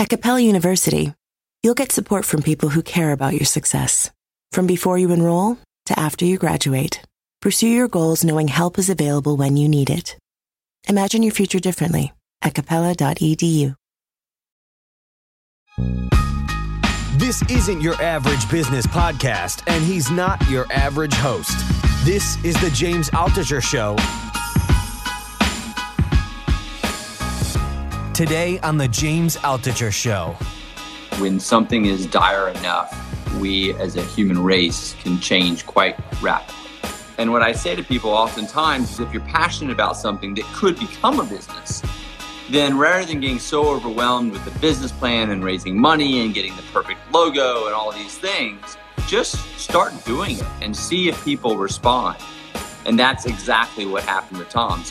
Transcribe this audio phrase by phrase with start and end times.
[0.00, 1.12] At Capella University,
[1.64, 4.12] you'll get support from people who care about your success.
[4.52, 7.02] From before you enroll to after you graduate,
[7.42, 10.16] pursue your goals knowing help is available when you need it.
[10.88, 12.12] Imagine your future differently
[12.42, 13.74] at capella.edu.
[17.16, 21.58] This isn't your average business podcast, and he's not your average host.
[22.04, 23.96] This is the James Altucher Show.
[28.18, 30.36] Today on the James Altucher Show.
[31.20, 32.92] When something is dire enough,
[33.38, 36.90] we as a human race can change quite rapidly.
[37.16, 40.80] And what I say to people oftentimes is if you're passionate about something that could
[40.80, 41.80] become a business,
[42.50, 46.56] then rather than getting so overwhelmed with the business plan and raising money and getting
[46.56, 51.56] the perfect logo and all these things, just start doing it and see if people
[51.56, 52.18] respond.
[52.84, 54.90] And that's exactly what happened with Tom's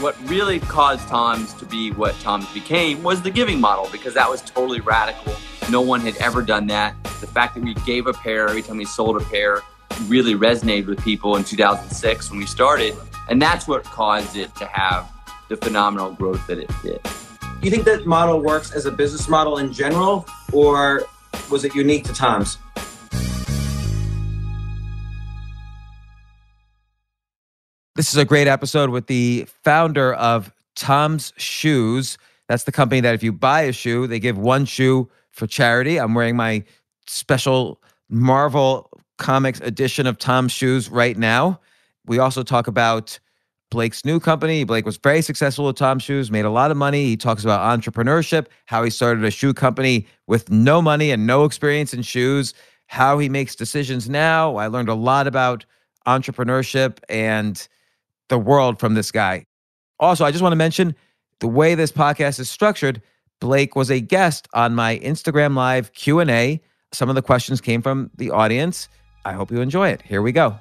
[0.00, 4.30] what really caused Tom's to be what Tom's became was the giving model because that
[4.30, 5.34] was totally radical.
[5.70, 6.94] No one had ever done that.
[7.20, 9.62] The fact that we gave a pair every time we sold a pair
[10.06, 12.94] really resonated with people in 2006 when we started.
[13.28, 15.10] And that's what caused it to have
[15.48, 17.02] the phenomenal growth that it did.
[17.02, 21.02] Do you think that model works as a business model in general, or
[21.50, 22.58] was it unique to Tom's?
[27.98, 32.16] This is a great episode with the founder of Tom's Shoes.
[32.46, 35.98] That's the company that if you buy a shoe, they give one shoe for charity.
[35.98, 36.62] I'm wearing my
[37.08, 41.58] special Marvel Comics edition of Tom's Shoes right now.
[42.06, 43.18] We also talk about
[43.68, 44.62] Blake's new company.
[44.62, 47.04] Blake was very successful with Tom's Shoes, made a lot of money.
[47.04, 51.42] He talks about entrepreneurship, how he started a shoe company with no money and no
[51.44, 52.54] experience in shoes,
[52.86, 54.54] how he makes decisions now.
[54.54, 55.66] I learned a lot about
[56.06, 57.66] entrepreneurship and
[58.28, 59.44] the world from this guy.
[60.00, 60.94] Also, I just want to mention
[61.40, 63.02] the way this podcast is structured.
[63.40, 66.60] Blake was a guest on my Instagram live Q&A.
[66.92, 68.88] Some of the questions came from the audience.
[69.24, 70.02] I hope you enjoy it.
[70.02, 70.56] Here we go.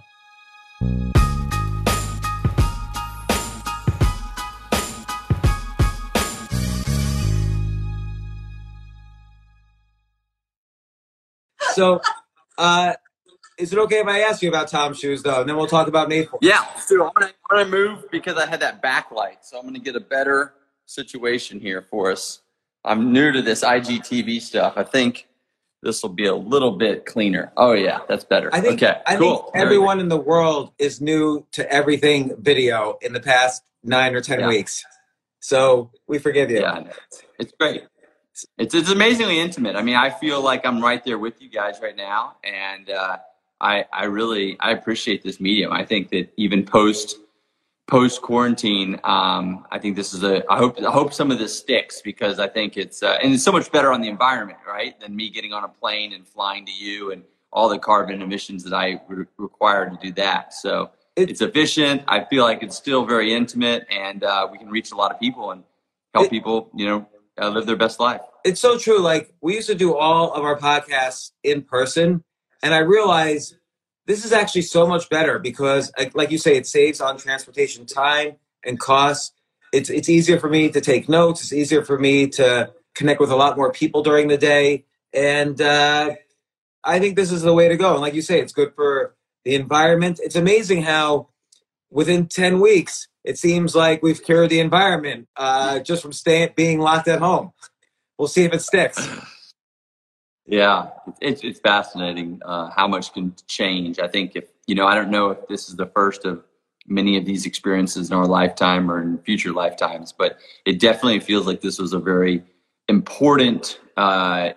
[11.73, 12.01] So,
[12.57, 12.93] uh,
[13.57, 15.87] is it okay if I ask you about Tom's shoes though, and then we'll talk
[15.87, 16.29] about Nate?
[16.41, 19.79] Yeah, so I'm gonna, I'm gonna move because I had that backlight, so I'm gonna
[19.79, 20.53] get a better
[20.85, 22.41] situation here for us.
[22.85, 24.73] I'm new to this IGTV stuff.
[24.77, 25.27] I think
[25.83, 27.51] this will be a little bit cleaner.
[27.57, 28.49] Oh yeah, that's better.
[28.53, 28.81] I think.
[28.81, 29.37] Okay, I cool.
[29.53, 34.21] think everyone in the world is new to everything video in the past nine or
[34.21, 34.47] ten Yeah.
[34.47, 34.83] weeks,
[35.39, 36.61] so we forgive you.
[36.61, 36.83] Yeah,
[37.39, 37.83] it's great.
[38.57, 39.75] It's it's amazingly intimate.
[39.75, 43.17] I mean, I feel like I'm right there with you guys right now, and uh,
[43.61, 45.71] I I really I appreciate this medium.
[45.71, 47.17] I think that even post
[47.87, 50.43] post quarantine, um, I think this is a.
[50.51, 53.43] I hope I hope some of this sticks because I think it's uh, and it's
[53.43, 56.65] so much better on the environment, right, than me getting on a plane and flying
[56.65, 60.53] to you and all the carbon emissions that I re- require to do that.
[60.53, 62.03] So It- it's efficient.
[62.07, 65.19] I feel like it's still very intimate, and uh, we can reach a lot of
[65.19, 65.63] people and
[66.13, 67.07] help It- people, you know,
[67.41, 68.21] uh, live their best life.
[68.43, 68.99] It's so true.
[68.99, 72.23] Like we used to do all of our podcasts in person,
[72.63, 73.55] and I realized
[74.05, 78.37] this is actually so much better because, like, you say, it saves on transportation time
[78.65, 79.33] and costs.
[79.73, 81.41] It's it's easier for me to take notes.
[81.41, 85.61] It's easier for me to connect with a lot more people during the day, and
[85.61, 86.15] uh,
[86.83, 87.91] I think this is the way to go.
[87.91, 89.13] And like you say, it's good for
[89.43, 90.21] the environment.
[90.23, 91.27] It's amazing how
[91.91, 96.79] within ten weeks it seems like we've cured the environment uh, just from staying being
[96.79, 97.51] locked at home.
[98.17, 99.05] We'll see if it sticks.
[100.47, 103.99] Yeah, it's it's fascinating uh, how much can change.
[103.99, 106.43] I think if you know, I don't know if this is the first of
[106.87, 111.45] many of these experiences in our lifetime or in future lifetimes, but it definitely feels
[111.45, 112.41] like this was a very
[112.87, 114.51] important, uh,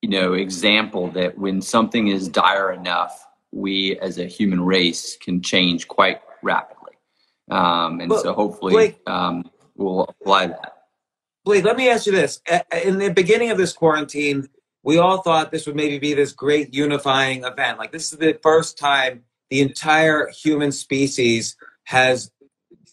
[0.00, 5.42] you know, example that when something is dire enough, we as a human race can
[5.42, 6.92] change quite rapidly,
[7.50, 10.72] um, and Well, so hopefully Blake- um, we'll apply that.
[11.44, 12.40] Blake, let me ask you this.
[12.82, 14.48] In the beginning of this quarantine,
[14.88, 17.76] we all thought this would maybe be this great unifying event.
[17.76, 22.30] Like, this is the first time the entire human species has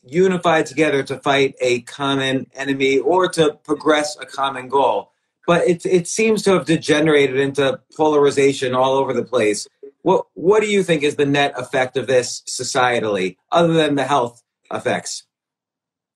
[0.03, 5.13] unified together to fight a common enemy or to progress a common goal.
[5.47, 9.65] But it, it seems to have degenerated into polarization all over the place.
[10.01, 14.03] What, what do you think is the net effect of this societally, other than the
[14.03, 15.23] health effects?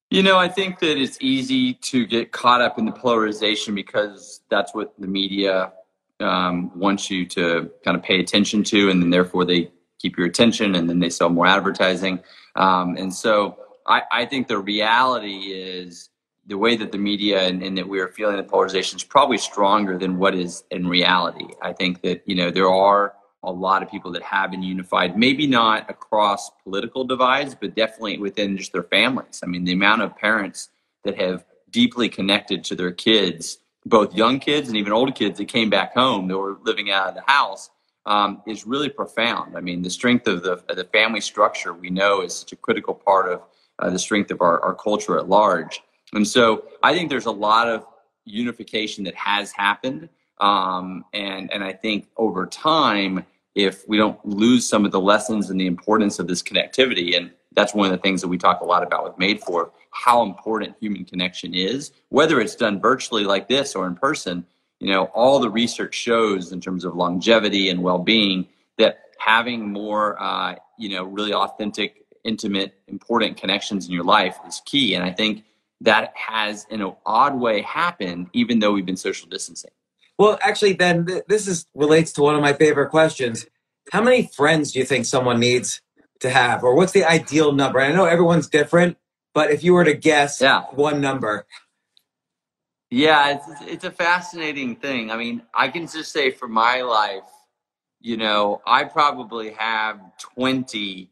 [0.09, 4.41] You know, I think that it's easy to get caught up in the polarization because
[4.50, 5.71] that's what the media
[6.19, 10.25] um, wants you to kind of pay attention to, and then therefore they keep your
[10.25, 12.19] attention, and then they sell more advertising.
[12.56, 16.09] Um, and so I, I, think the reality is
[16.47, 19.38] the way that the media and, and that we are feeling the polarization is probably
[19.38, 21.45] stronger than what is in reality.
[21.62, 23.13] I think that you know there are
[23.44, 28.18] a lot of people that have been unified, maybe not across political divides, but definitely
[28.18, 29.39] within just their families.
[29.44, 30.69] I mean, the amount of parents
[31.03, 35.47] that have deeply connected to their kids, both young kids and even older kids that
[35.47, 37.69] came back home that were living out of the house,
[38.06, 39.56] um, is really profound.
[39.56, 42.56] I mean, the strength of the, of the family structure we know is such a
[42.56, 43.41] critical part of
[43.77, 45.81] uh, the strength of our, our culture at large.
[46.13, 47.86] And so I think there's a lot of
[48.25, 50.09] unification that has happened.
[50.39, 53.25] Um, and, and I think over time,
[53.56, 57.31] if we don't lose some of the lessons and the importance of this connectivity, and
[57.53, 60.24] that's one of the things that we talk a lot about with Made For, how
[60.24, 64.45] important human connection is, whether it's done virtually like this or in person,
[64.80, 68.47] you know, all the research shows in terms of longevity and well-being
[68.77, 74.62] that having more, uh, you know, really authentic, intimate, important connections in your life is
[74.65, 74.94] key.
[74.94, 75.44] And I think
[75.81, 79.71] that has, in an odd way, happened even though we've been social distancing.
[80.19, 83.48] Well, actually, then th- this is relates to one of my favorite questions.
[83.94, 85.81] How many friends do you think someone needs
[86.19, 87.80] to have, or what's the ideal number?
[87.80, 88.98] I know everyone's different,
[89.33, 90.63] but if you were to guess yeah.
[90.71, 91.48] one number.
[92.92, 95.10] Yeah, it's, it's a fascinating thing.
[95.10, 97.30] I mean, I can just say for my life,
[98.01, 101.10] you know, I probably have 20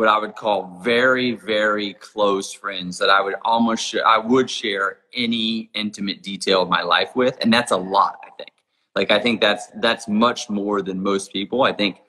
[0.00, 4.50] what I would call very, very close friends that I would almost sh- I would
[4.50, 8.16] share any intimate detail of my life with, and that's a lot.
[8.24, 8.50] I think.
[8.96, 11.62] Like I think that's that's much more than most people.
[11.64, 12.00] I think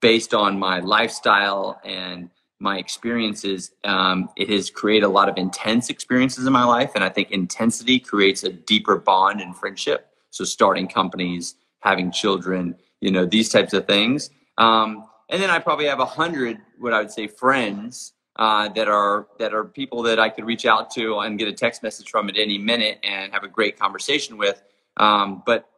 [0.00, 2.30] based on my lifestyle and
[2.60, 7.02] my experiences, um, it has created a lot of intense experiences in my life, and
[7.02, 10.06] I think intensity creates a deeper bond and friendship.
[10.30, 14.30] So starting companies, having children, you know, these types of things.
[14.56, 18.88] Um, and then I probably have a hundred, what I would say, friends uh, that
[18.88, 22.10] are that are people that I could reach out to and get a text message
[22.10, 24.62] from at any minute and have a great conversation with.
[24.96, 25.68] Um, but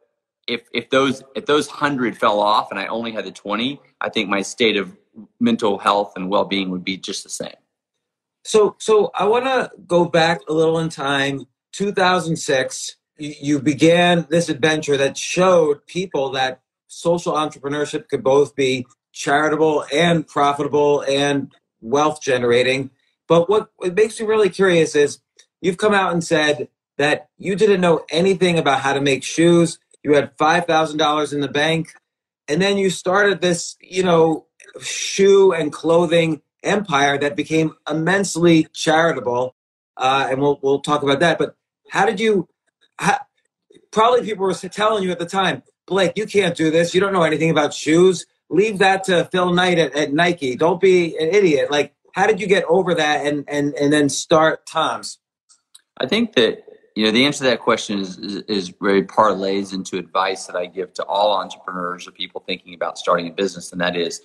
[0.48, 4.08] if if those if those hundred fell off and I only had the twenty, I
[4.08, 4.96] think my state of
[5.38, 7.54] mental health and well being would be just the same.
[8.44, 11.46] So so I want to go back a little in time.
[11.72, 19.84] 2006, you began this adventure that showed people that social entrepreneurship could both be charitable
[19.92, 22.90] and profitable and wealth generating.
[23.28, 25.20] But what, what makes me really curious is
[25.60, 26.68] you've come out and said
[26.98, 29.78] that you didn't know anything about how to make shoes.
[30.02, 31.94] You had $5,000 in the bank.
[32.48, 34.46] And then you started this, you know,
[34.80, 39.54] shoe and clothing empire that became immensely charitable.
[39.96, 41.38] Uh, and we'll, we'll talk about that.
[41.38, 41.56] But
[41.90, 42.48] how did you,
[42.98, 43.18] how,
[43.90, 46.94] probably people were telling you at the time, Blake, you can't do this.
[46.94, 50.54] You don't know anything about shoes leave that to Phil Knight at, at Nike.
[50.54, 51.70] Don't be an idiot.
[51.70, 55.18] Like, how did you get over that and and and then start Tom's?
[55.98, 56.64] I think that
[56.94, 60.56] you know the answer to that question is, is, is very parlays into advice that
[60.56, 64.20] I give to all entrepreneurs or people thinking about starting a business, and that is,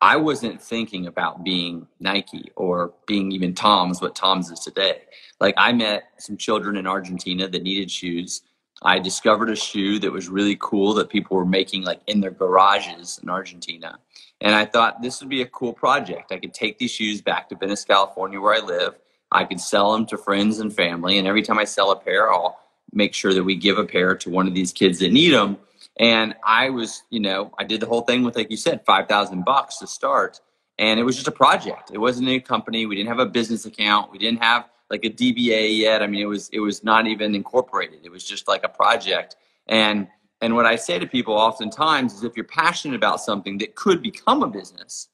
[0.00, 5.02] I wasn't thinking about being Nike or being even Tom's, what Tom's is today.
[5.40, 8.42] Like I met some children in Argentina that needed shoes.
[8.82, 12.30] I discovered a shoe that was really cool that people were making like in their
[12.30, 13.98] garages in Argentina.
[14.40, 16.30] And I thought this would be a cool project.
[16.30, 18.98] I could take these shoes back to Venice, California, where I live.
[19.32, 21.18] I could sell them to friends and family.
[21.18, 22.58] And every time I sell a pair, I'll
[22.92, 25.58] make sure that we give a pair to one of these kids that need them.
[25.98, 29.44] And I was, you know, I did the whole thing with, like you said, 5,000
[29.44, 30.40] bucks to start.
[30.78, 31.90] And it was just a project.
[31.92, 32.84] It wasn't a company.
[32.84, 34.12] We didn't have a business account.
[34.12, 36.02] We didn't have like a DBA yet.
[36.02, 38.00] I mean, it was it was not even incorporated.
[38.04, 39.36] It was just like a project.
[39.66, 40.08] And
[40.40, 44.02] and what I say to people oftentimes is if you're passionate about something that could
[44.02, 45.08] become a business,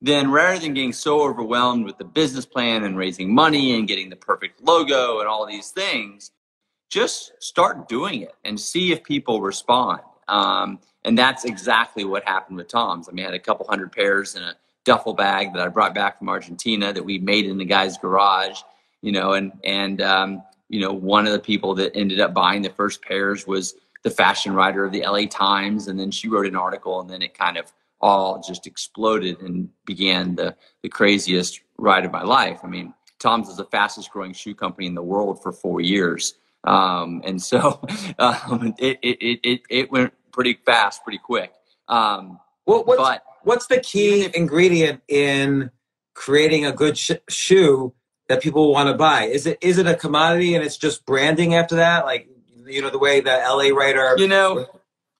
[0.00, 4.10] then rather than getting so overwhelmed with the business plan and raising money and getting
[4.10, 6.32] the perfect logo and all these things,
[6.90, 10.00] just start doing it and see if people respond.
[10.28, 13.08] Um, and that's exactly what happened with Tom's.
[13.08, 15.94] I mean, I had a couple hundred pairs in a duffel bag that I brought
[15.94, 18.60] back from Argentina that we made in the guy's garage
[19.02, 22.62] you know, and and um, you know, one of the people that ended up buying
[22.62, 26.46] the first pairs was the fashion writer of the LA Times, and then she wrote
[26.46, 31.60] an article, and then it kind of all just exploded and began the the craziest
[31.78, 32.60] ride of my life.
[32.62, 36.34] I mean, Tom's was the fastest growing shoe company in the world for four years.
[36.64, 37.80] Um, and so
[38.18, 41.52] um, it, it, it, it went pretty fast, pretty quick.
[41.88, 45.70] Um, what, what's, but what's the key if, ingredient in
[46.14, 47.94] creating a good sh- shoe
[48.28, 49.24] that people want to buy?
[49.24, 52.04] Is it is it a commodity and it's just branding after that?
[52.04, 52.28] Like
[52.66, 54.16] you know the way the LA writer.
[54.18, 54.66] You know,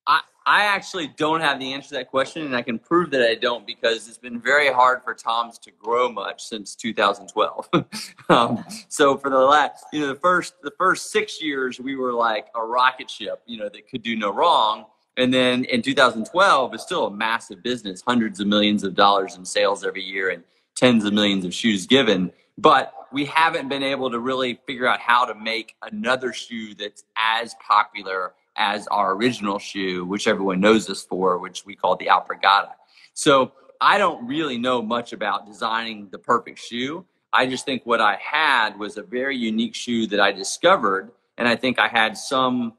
[0.06, 3.22] I I actually don't have the answer to that question, and I can prove that
[3.22, 7.68] I don't because it's been very hard for Tom's to grow much since 2012.
[8.28, 12.12] um, so for the last, you know, the first the first six years, we were
[12.12, 14.86] like a rocket ship, you know, that could do no wrong.
[15.18, 19.46] And then in 2012, it's still a massive business, hundreds of millions of dollars in
[19.46, 20.44] sales every year, and
[20.76, 22.32] tens of millions of shoes given.
[22.58, 27.04] But we haven't been able to really figure out how to make another shoe that's
[27.16, 32.06] as popular as our original shoe, which everyone knows us for, which we call the
[32.06, 32.72] Alpargata.
[33.14, 37.04] So I don't really know much about designing the perfect shoe.
[37.32, 41.10] I just think what I had was a very unique shoe that I discovered.
[41.38, 42.74] And I think I had some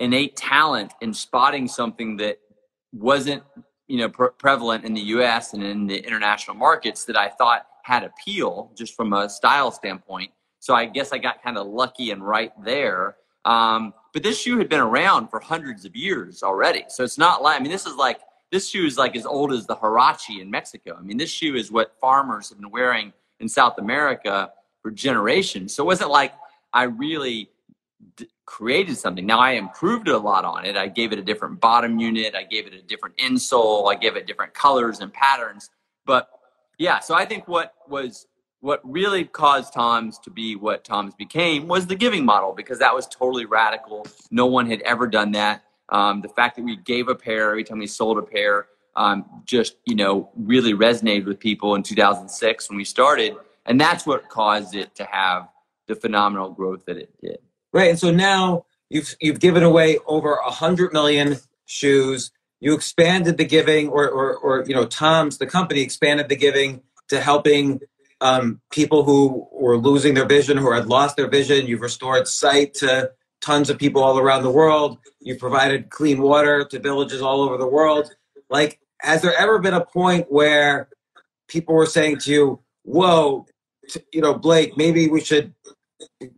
[0.00, 2.38] innate talent in spotting something that
[2.92, 3.42] wasn't
[3.86, 7.66] you know pre- prevalent in the US and in the international markets that I thought
[7.88, 10.30] had appeal just from a style standpoint.
[10.60, 13.16] So I guess I got kind of lucky and right there.
[13.46, 16.84] Um, but this shoe had been around for hundreds of years already.
[16.88, 18.20] So it's not like, I mean, this is like,
[18.52, 20.98] this shoe is like as old as the Huarache in Mexico.
[20.98, 24.50] I mean, this shoe is what farmers have been wearing in South America
[24.82, 25.74] for generations.
[25.74, 26.34] So it wasn't like
[26.74, 27.48] I really
[28.16, 29.24] d- created something.
[29.24, 30.76] Now I improved a lot on it.
[30.76, 32.34] I gave it a different bottom unit.
[32.34, 33.90] I gave it a different insole.
[33.90, 35.70] I gave it different colors and patterns.
[36.04, 36.28] But
[36.78, 38.26] yeah, so I think what was
[38.60, 42.94] what really caused Tom's to be what Tom's became was the giving model because that
[42.94, 44.06] was totally radical.
[44.30, 45.62] No one had ever done that.
[45.90, 48.66] Um, the fact that we gave a pair every time we sold a pair
[48.98, 54.04] um, just you know really resonated with people in 2006 when we started, and that's
[54.04, 55.48] what caused it to have
[55.86, 57.38] the phenomenal growth that it did.
[57.72, 62.32] Right, and so now you've you've given away over a hundred million shoes.
[62.60, 66.82] You expanded the giving, or, or or you know, Tom's the company expanded the giving
[67.08, 67.80] to helping
[68.20, 71.66] um, people who were losing their vision, who had lost their vision.
[71.66, 74.98] You've restored sight to tons of people all around the world.
[75.20, 78.10] You've provided clean water to villages all over the world.
[78.50, 80.88] Like, has there ever been a point where
[81.46, 83.46] people were saying to you, "Whoa,
[83.88, 85.54] t- you know, Blake, maybe we should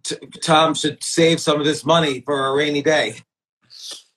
[0.04, 3.16] t- Tom should save some of this money for a rainy day?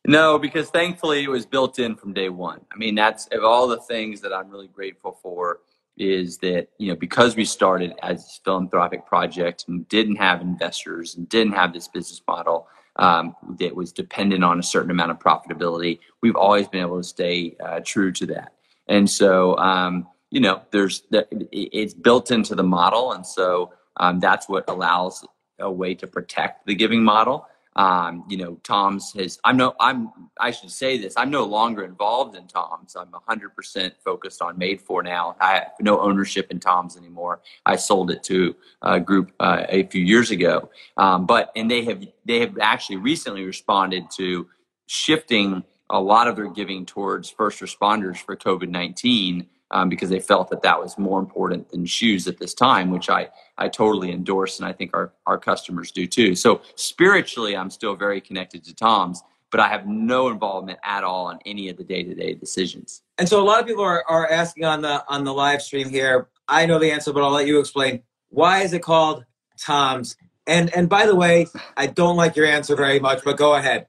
[0.05, 2.61] No, because thankfully it was built in from day one.
[2.71, 5.59] I mean, that's of all the things that I'm really grateful for
[5.97, 11.29] is that you know because we started as philanthropic project and didn't have investors and
[11.29, 12.67] didn't have this business model
[12.97, 17.03] um, that was dependent on a certain amount of profitability we've always been able to
[17.07, 18.53] stay uh, true to that
[18.87, 24.49] and so um, you know there's it's built into the model and so um, that's
[24.49, 25.23] what allows
[25.59, 27.47] a way to protect the giving model.
[27.75, 31.83] Um, you know, Tom's has, I'm no, I'm, I should say this, I'm no longer
[31.83, 32.95] involved in Tom's.
[32.95, 35.35] I'm 100% focused on Made For now.
[35.39, 37.41] I have no ownership in Tom's anymore.
[37.65, 40.69] I sold it to a group uh, a few years ago.
[40.97, 44.47] Um, but, and they have, they have actually recently responded to
[44.85, 50.19] shifting a lot of their giving towards first responders for COVID 19 um, because they
[50.19, 54.11] felt that that was more important than shoes at this time, which I, I totally
[54.11, 54.59] endorse.
[54.59, 56.35] And I think our, our customers do too.
[56.35, 61.31] So spiritually, I'm still very connected to Tom's, but I have no involvement at all
[61.31, 63.01] in any of the day to day decisions.
[63.17, 65.89] And so a lot of people are, are asking on the, on the live stream
[65.89, 66.29] here.
[66.47, 68.03] I know the answer, but I'll let you explain.
[68.29, 69.25] Why is it called
[69.59, 70.15] Tom's?
[70.45, 73.87] And, and by the way, I don't like your answer very much, but go ahead.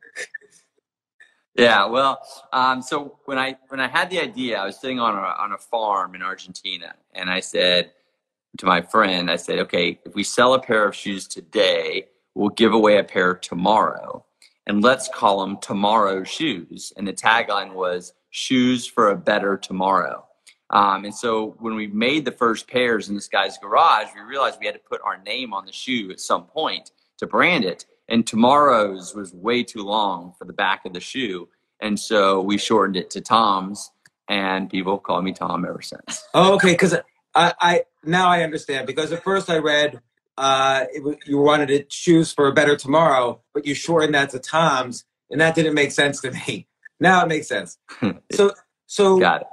[1.56, 2.20] Yeah, well,
[2.52, 5.52] um, so when I when I had the idea, I was sitting on a on
[5.52, 7.92] a farm in Argentina, and I said
[8.58, 12.48] to my friend, I said, "Okay, if we sell a pair of shoes today, we'll
[12.50, 14.24] give away a pair tomorrow,
[14.66, 20.26] and let's call them tomorrow shoes." And the tagline was "Shoes for a better tomorrow."
[20.70, 24.58] Um, and so when we made the first pairs in this guy's garage, we realized
[24.58, 27.86] we had to put our name on the shoe at some point to brand it
[28.08, 31.48] and tomorrow's was way too long for the back of the shoe
[31.80, 33.90] and so we shortened it to tom's
[34.28, 36.24] and people call me tom ever since.
[36.34, 36.94] Oh okay because
[37.34, 40.00] I, I now i understand because at first i read
[40.36, 44.38] uh it, you wanted to choose for a better tomorrow but you shortened that to
[44.38, 46.66] tom's and that didn't make sense to me.
[47.00, 47.78] Now it makes sense.
[48.32, 48.52] So
[48.86, 49.46] so got it.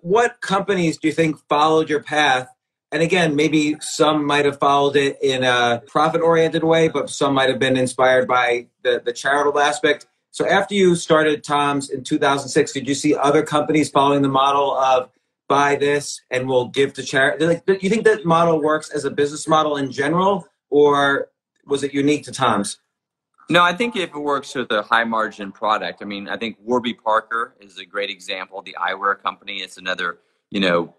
[0.00, 2.48] what companies do you think followed your path
[2.94, 7.34] and again, maybe some might have followed it in a profit oriented way, but some
[7.34, 10.06] might have been inspired by the, the charitable aspect.
[10.30, 14.76] So after you started Tom's in 2006, did you see other companies following the model
[14.76, 15.10] of
[15.48, 17.44] buy this and we'll give to charity?
[17.44, 21.30] Like, do you think that model works as a business model in general, or
[21.66, 22.78] was it unique to Tom's?
[23.50, 26.58] No, I think if it works with a high margin product, I mean, I think
[26.60, 28.62] Warby Parker is a great example.
[28.62, 30.20] The eyewear company it's another,
[30.50, 30.94] you know,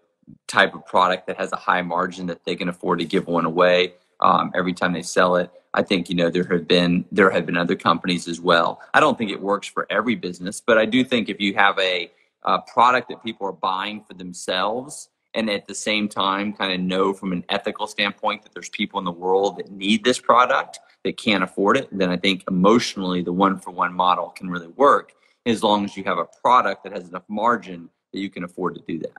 [0.46, 3.44] type of product that has a high margin that they can afford to give one
[3.44, 5.50] away um, every time they sell it.
[5.74, 8.80] I think you know there have been there have been other companies as well.
[8.94, 11.78] I don't think it works for every business, but I do think if you have
[11.78, 12.10] a,
[12.44, 16.80] a product that people are buying for themselves and at the same time kind of
[16.80, 20.80] know from an ethical standpoint that there's people in the world that need this product
[21.04, 24.68] that can't afford it, then I think emotionally the one for one model can really
[24.68, 25.12] work
[25.44, 28.74] as long as you have a product that has enough margin that you can afford
[28.76, 29.12] to do that.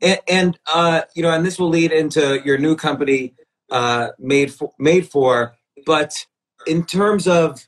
[0.00, 3.34] And, and uh, you know, and this will lead into your new company,
[3.70, 5.54] uh, made for, made for.
[5.86, 6.26] But
[6.66, 7.66] in terms of,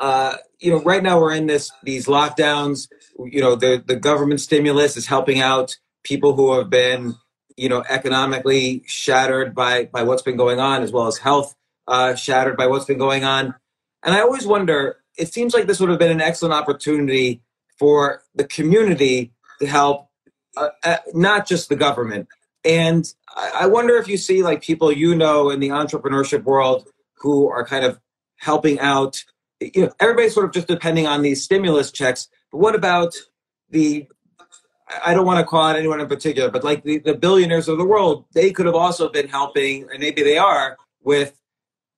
[0.00, 2.88] uh, you know, right now we're in this these lockdowns.
[3.18, 7.14] You know, the the government stimulus is helping out people who have been,
[7.56, 11.54] you know, economically shattered by by what's been going on, as well as health
[11.86, 13.54] uh, shattered by what's been going on.
[14.02, 14.96] And I always wonder.
[15.18, 17.42] It seems like this would have been an excellent opportunity
[17.78, 20.08] for the community to help,
[20.56, 22.28] uh, uh, not just the government.
[22.64, 27.48] And I wonder if you see like people you know in the entrepreneurship world who
[27.48, 27.98] are kind of
[28.36, 29.24] helping out.
[29.60, 32.28] You know, everybody's sort of just depending on these stimulus checks.
[32.50, 33.14] But what about
[33.70, 34.08] the
[35.04, 37.78] I don't want to call out anyone in particular, but like the, the billionaires of
[37.78, 41.38] the world, they could have also been helping, and maybe they are, with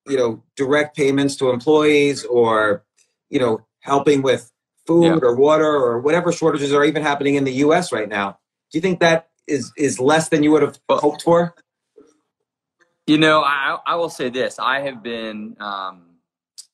[0.06, 2.84] you know direct payments to employees or
[3.30, 4.50] you know helping with
[4.86, 5.18] food yeah.
[5.22, 8.38] or water or whatever shortages are even happening in the US right now.
[8.74, 11.54] Do you think that is is less than you would have hoped for?
[13.06, 16.16] You know, I, I will say this: I have been um,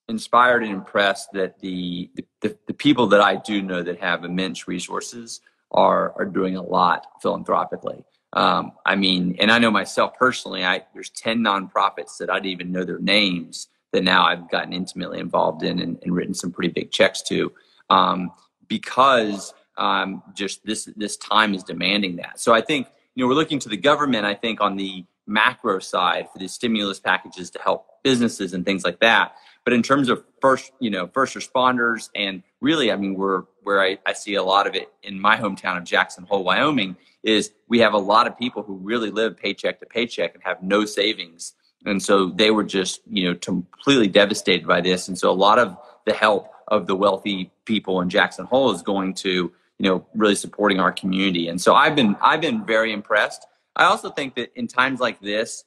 [0.08, 4.66] inspired and impressed that the, the the people that I do know that have immense
[4.66, 5.42] resources
[5.72, 8.02] are are doing a lot philanthropically.
[8.32, 10.64] Um, I mean, and I know myself personally.
[10.64, 14.72] I there's ten nonprofits that I didn't even know their names that now I've gotten
[14.72, 17.52] intimately involved in and, and written some pretty big checks to
[17.90, 18.30] um,
[18.68, 22.40] because um, just this this time is demanding that.
[22.40, 24.24] So I think you know we're looking to the government.
[24.26, 28.84] I think on the macro side for the stimulus packages to help businesses and things
[28.84, 29.34] like that.
[29.64, 33.80] But in terms of first, you know, first responders and really, I mean, we're where
[33.82, 37.52] I, I see a lot of it in my hometown of Jackson Hole, Wyoming, is
[37.68, 40.84] we have a lot of people who really live paycheck to paycheck and have no
[40.86, 41.54] savings.
[41.84, 45.08] And so they were just, you know, completely devastated by this.
[45.08, 48.82] And so a lot of the help of the wealthy people in Jackson Hole is
[48.82, 51.48] going to you know really supporting our community.
[51.48, 53.46] And so i've been i've been very impressed.
[53.74, 55.64] I also think that in times like this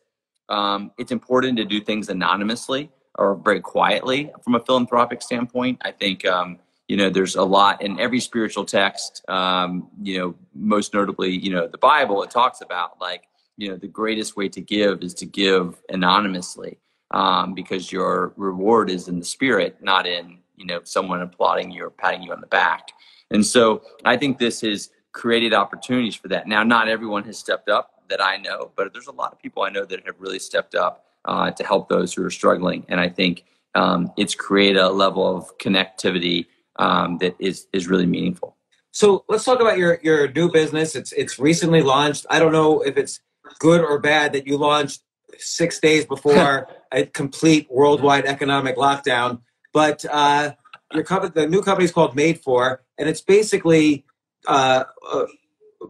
[0.49, 5.82] um, it's important to do things anonymously or very quietly from a philanthropic standpoint.
[5.84, 10.36] I think um, you know there's a lot in every spiritual text um, you know
[10.54, 13.23] most notably you know the bible it talks about like
[13.58, 16.78] you know the greatest way to give is to give anonymously
[17.12, 21.86] um, because your reward is in the spirit not in you know someone applauding you
[21.86, 22.91] or patting you on the back
[23.32, 26.48] and so I think this has created opportunities for that.
[26.48, 29.64] Now, not everyone has stepped up that I know, but there's a lot of people
[29.64, 32.86] I know that have really stepped up uh, to help those who are struggling.
[32.90, 38.06] And I think um, it's created a level of connectivity um, that is is really
[38.06, 38.58] meaningful.
[38.92, 40.96] So let's talk about your your new business.
[40.96, 42.26] It's it's recently launched.
[42.30, 43.20] I don't know if it's
[43.60, 45.02] good or bad that you launched
[45.38, 49.42] six days before a complete worldwide economic lockdown.
[49.74, 50.54] But uh,
[50.94, 54.06] your company, the new company is called Made For, and it's basically
[54.47, 55.25] uh, uh,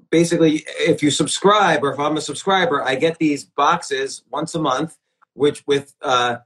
[0.09, 4.59] basically if you subscribe or if I'm a subscriber, I get these boxes once a
[4.59, 4.97] month,
[5.33, 6.37] which with uh,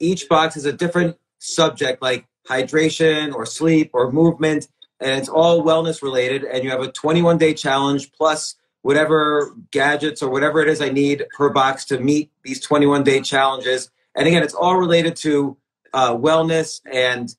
[0.00, 4.68] each box is a different subject like hydration or sleep or movement,
[5.00, 6.44] and it's all wellness related.
[6.44, 10.88] And you have a 21 day challenge plus whatever gadgets or whatever it is I
[10.88, 13.90] need per box to meet these 21 day challenges.
[14.16, 15.56] And again, it's all related to
[15.92, 17.34] uh, wellness and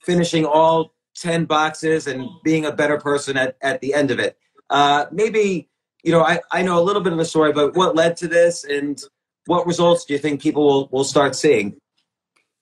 [0.00, 4.38] finishing all 10 boxes and being a better person at, at the end of it.
[4.70, 5.68] Uh, maybe,
[6.02, 8.28] you know, I, I know a little bit of the story, but what led to
[8.28, 9.00] this and
[9.46, 11.80] what results do you think people will, will start seeing?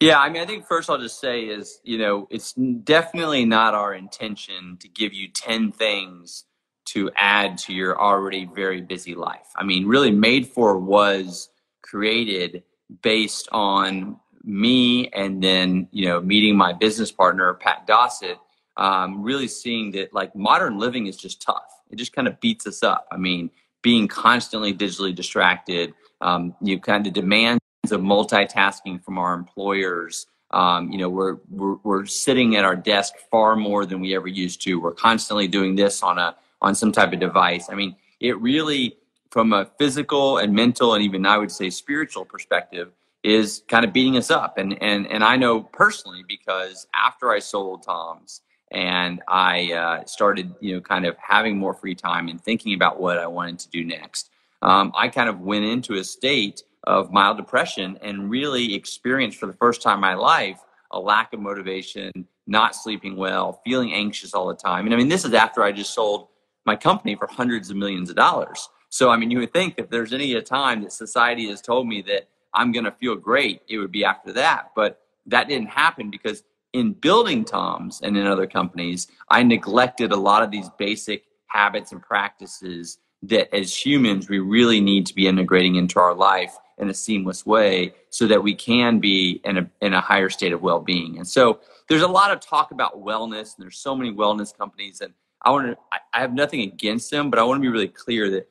[0.00, 3.74] Yeah, I mean, I think first I'll just say is, you know, it's definitely not
[3.74, 6.44] our intention to give you 10 things
[6.86, 9.48] to add to your already very busy life.
[9.56, 11.48] I mean, really, Made For was
[11.82, 12.62] created
[13.02, 18.38] based on me and then you know meeting my business partner pat dossett
[18.76, 21.82] um, really seeing that like modern living is just tough.
[21.90, 23.06] It just kind of beats us up.
[23.10, 23.50] I mean
[23.82, 27.60] being constantly digitally distracted um, you kind of demands
[27.90, 30.26] of multitasking from our employers.
[30.52, 34.28] Um, you know we're, we're we're sitting at our desk far more than we ever
[34.28, 34.80] used to.
[34.80, 37.68] We're constantly doing this on a on some type of device.
[37.68, 38.96] I mean it really,
[39.30, 43.92] from a physical and mental, and even I would say spiritual perspective, is kind of
[43.92, 44.56] beating us up.
[44.58, 48.40] And and and I know personally because after I sold Tom's
[48.72, 53.00] and I uh, started, you know, kind of having more free time and thinking about
[53.00, 54.30] what I wanted to do next,
[54.62, 59.46] um, I kind of went into a state of mild depression and really experienced for
[59.46, 60.60] the first time in my life
[60.92, 62.10] a lack of motivation,
[62.46, 64.86] not sleeping well, feeling anxious all the time.
[64.86, 66.28] And I mean, this is after I just sold
[66.64, 68.68] my company for hundreds of millions of dollars.
[68.88, 72.02] So, I mean, you would think if there's any time that society has told me
[72.02, 74.70] that I'm going to feel great, it would be after that.
[74.74, 76.44] But that didn't happen because
[76.76, 81.92] in building Tom's and in other companies, I neglected a lot of these basic habits
[81.92, 86.90] and practices that as humans we really need to be integrating into our life in
[86.90, 90.60] a seamless way so that we can be in a, in a higher state of
[90.60, 91.16] well-being.
[91.16, 95.00] And so there's a lot of talk about wellness and there's so many wellness companies
[95.00, 97.86] and i want to i have nothing against them but i want to be really
[97.86, 98.48] clear that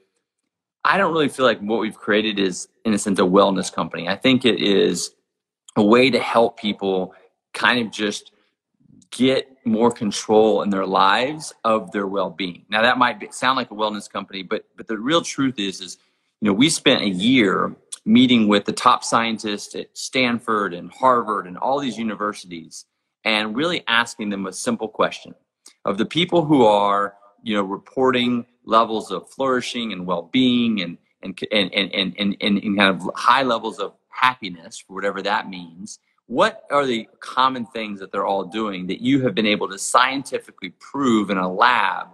[0.85, 4.07] i don't really feel like what we've created is in a sense a wellness company.
[4.07, 5.11] I think it is
[5.75, 7.13] a way to help people
[7.55, 8.31] kind of just
[9.09, 12.65] get more control in their lives of their well-being.
[12.69, 15.81] Now that might be, sound like a wellness company, but but the real truth is
[15.81, 15.97] is
[16.41, 21.47] you know we spent a year meeting with the top scientists at Stanford and Harvard
[21.47, 22.85] and all these universities
[23.23, 25.33] and really asking them a simple question
[25.85, 31.39] of the people who are you know reporting levels of flourishing and well-being and and
[31.51, 35.99] and and and, and, and kind of high levels of happiness for whatever that means
[36.27, 39.77] what are the common things that they're all doing that you have been able to
[39.77, 42.07] scientifically prove in a lab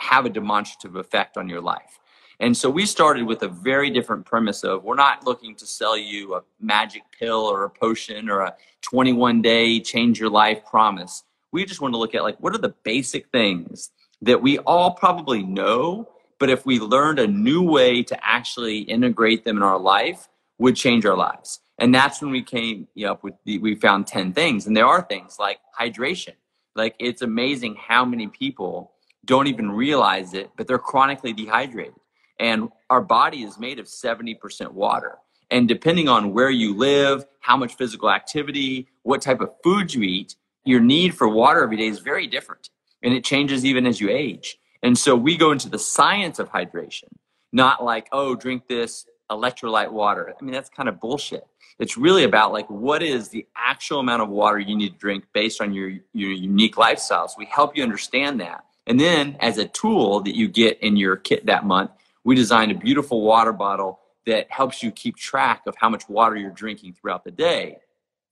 [0.00, 2.00] have a demonstrative effect on your life?
[2.40, 5.96] And so we started with a very different premise of we're not looking to sell
[5.96, 11.24] you a magic pill or a potion or a 21 day change your life promise.
[11.50, 13.90] We just want to look at like what are the basic things
[14.22, 19.44] that we all probably know, but if we learned a new way to actually integrate
[19.44, 21.60] them in our life, would change our lives.
[21.78, 24.66] And that's when we came up with the, we found 10 things.
[24.66, 26.34] And there are things like hydration.
[26.74, 28.92] Like it's amazing how many people
[29.24, 31.94] don't even realize it, but they're chronically dehydrated.
[32.40, 35.18] And our body is made of 70% water.
[35.50, 40.02] And depending on where you live, how much physical activity, what type of food you
[40.02, 42.70] eat, your need for water every day is very different.
[43.02, 44.58] And it changes even as you age.
[44.82, 47.08] And so we go into the science of hydration,
[47.52, 50.34] not like, oh, drink this electrolyte water.
[50.38, 51.46] I mean, that's kind of bullshit.
[51.78, 55.24] It's really about like what is the actual amount of water you need to drink
[55.32, 57.28] based on your, your unique lifestyle.
[57.28, 58.64] So we help you understand that.
[58.86, 61.90] And then as a tool that you get in your kit that month,
[62.24, 66.36] we designed a beautiful water bottle that helps you keep track of how much water
[66.36, 67.78] you're drinking throughout the day.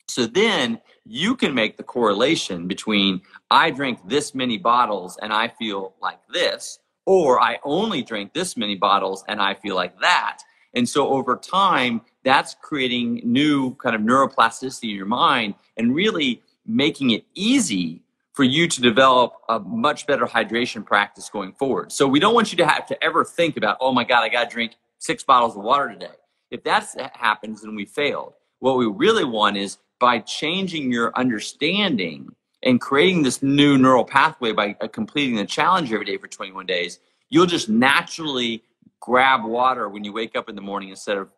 [0.08, 5.48] So then you can make the correlation between I drink this many bottles and I
[5.48, 10.38] feel like this, or I only drink this many bottles and I feel like that.
[10.76, 16.42] And so over time, that's creating new kind of neuroplasticity in your mind and really
[16.66, 21.90] making it easy for you to develop a much better hydration practice going forward.
[21.90, 24.28] So we don't want you to have to ever think about, oh my God, I
[24.28, 26.12] got to drink six bottles of water today.
[26.50, 28.34] If that happens, then we failed.
[28.58, 34.52] What we really want is by changing your understanding and creating this new neural pathway
[34.52, 36.98] by uh, completing the challenge every day for 21 days,
[37.30, 38.62] you'll just naturally
[39.00, 41.28] grab water when you wake up in the morning instead of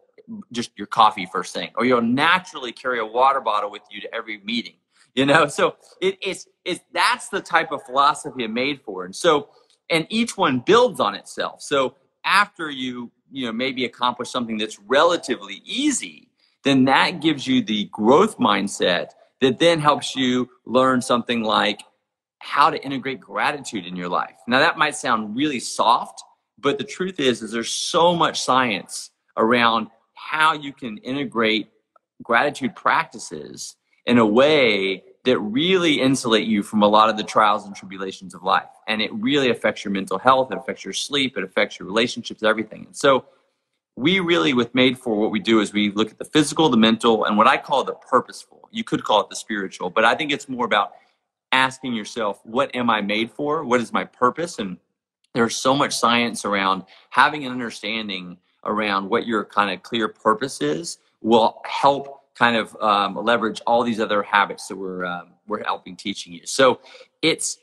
[0.53, 4.15] just your coffee first thing, or you'll naturally carry a water bottle with you to
[4.15, 4.75] every meeting.
[5.15, 9.15] You know, so it, it's it's that's the type of philosophy it made for, and
[9.15, 9.49] so
[9.91, 11.63] and each one builds on itself.
[11.63, 11.95] So
[12.25, 16.29] after you you know maybe accomplish something that's relatively easy,
[16.65, 21.83] then that gives you the growth mindset that then helps you learn something like
[22.41, 24.37] how to integrate gratitude in your life.
[24.47, 26.23] Now that might sound really soft,
[26.61, 31.69] but the truth is, is there's so much science around how you can integrate
[32.23, 37.67] gratitude practices in a way that really insulate you from a lot of the trials
[37.67, 38.69] and tribulations of life.
[38.87, 42.43] And it really affects your mental health, it affects your sleep, it affects your relationships,
[42.43, 42.87] everything.
[42.87, 43.27] And so
[43.97, 46.77] we really, with Made For, what we do is we look at the physical, the
[46.77, 48.69] mental, and what I call the purposeful.
[48.71, 50.93] You could call it the spiritual, but I think it's more about
[51.53, 53.65] asking yourself, what am I made for?
[53.65, 54.59] What is my purpose?
[54.59, 54.79] And
[55.39, 60.61] there's so much science around having an understanding around what your kind of clear purpose
[60.61, 65.63] is will help kind of um, leverage all these other habits that we're um, we're
[65.63, 66.41] helping teaching you.
[66.45, 66.81] So
[67.23, 67.59] it's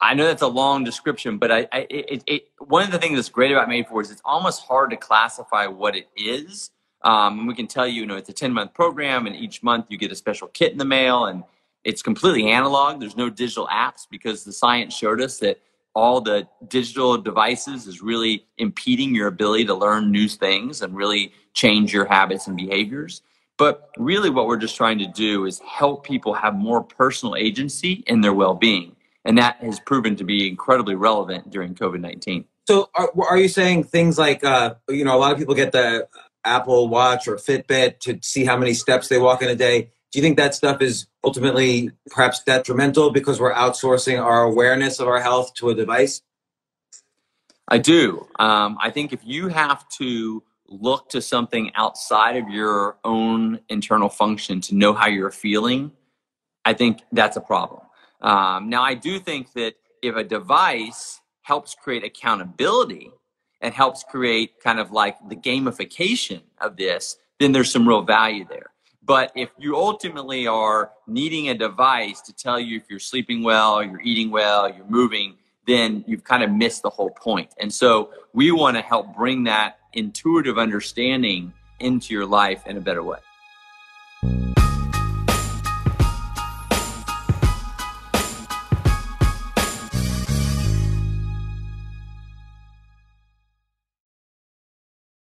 [0.00, 3.16] I know that's a long description, but I, I it, it, one of the things
[3.16, 6.70] that's great about Made For is it's almost hard to classify what it is.
[7.02, 9.84] Um, we can tell you, you know, it's a 10 month program, and each month
[9.90, 11.44] you get a special kit in the mail, and
[11.84, 13.00] it's completely analog.
[13.00, 15.60] There's no digital apps because the science showed us that
[15.96, 21.32] all the digital devices is really impeding your ability to learn new things and really
[21.54, 23.22] change your habits and behaviors.
[23.56, 28.04] But really, what we're just trying to do is help people have more personal agency
[28.06, 28.94] in their well being.
[29.24, 32.44] And that has proven to be incredibly relevant during COVID 19.
[32.68, 35.72] So, are, are, you saying things like, uh, you know, a lot of people get
[35.72, 36.06] the
[36.44, 39.92] Apple Watch or Fitbit to see how many steps they walk in a day?
[40.16, 45.08] Do you think that stuff is ultimately perhaps detrimental because we're outsourcing our awareness of
[45.08, 46.22] our health to a device?
[47.68, 48.26] I do.
[48.38, 54.08] Um, I think if you have to look to something outside of your own internal
[54.08, 55.92] function to know how you're feeling,
[56.64, 57.82] I think that's a problem.
[58.22, 63.12] Um, now, I do think that if a device helps create accountability
[63.60, 68.46] and helps create kind of like the gamification of this, then there's some real value
[68.48, 68.70] there.
[69.06, 73.80] But if you ultimately are needing a device to tell you if you're sleeping well,
[73.80, 77.54] you're eating well, you're moving, then you've kind of missed the whole point.
[77.60, 82.80] And so we want to help bring that intuitive understanding into your life in a
[82.80, 83.18] better way.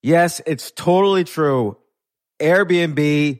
[0.04, 1.78] Yes, it's totally true.
[2.42, 3.40] Airbnb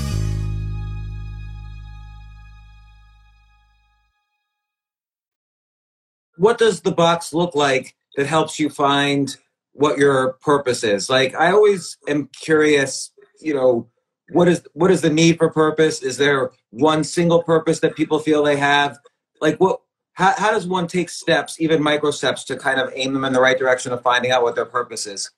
[6.41, 9.37] What does the box look like that helps you find
[9.73, 11.07] what your purpose is?
[11.07, 13.87] Like I always am curious, you know,
[14.31, 16.01] what is what is the need for purpose?
[16.01, 18.97] Is there one single purpose that people feel they have?
[19.39, 19.81] Like what
[20.13, 23.33] how, how does one take steps, even micro steps, to kind of aim them in
[23.33, 25.29] the right direction of finding out what their purpose is?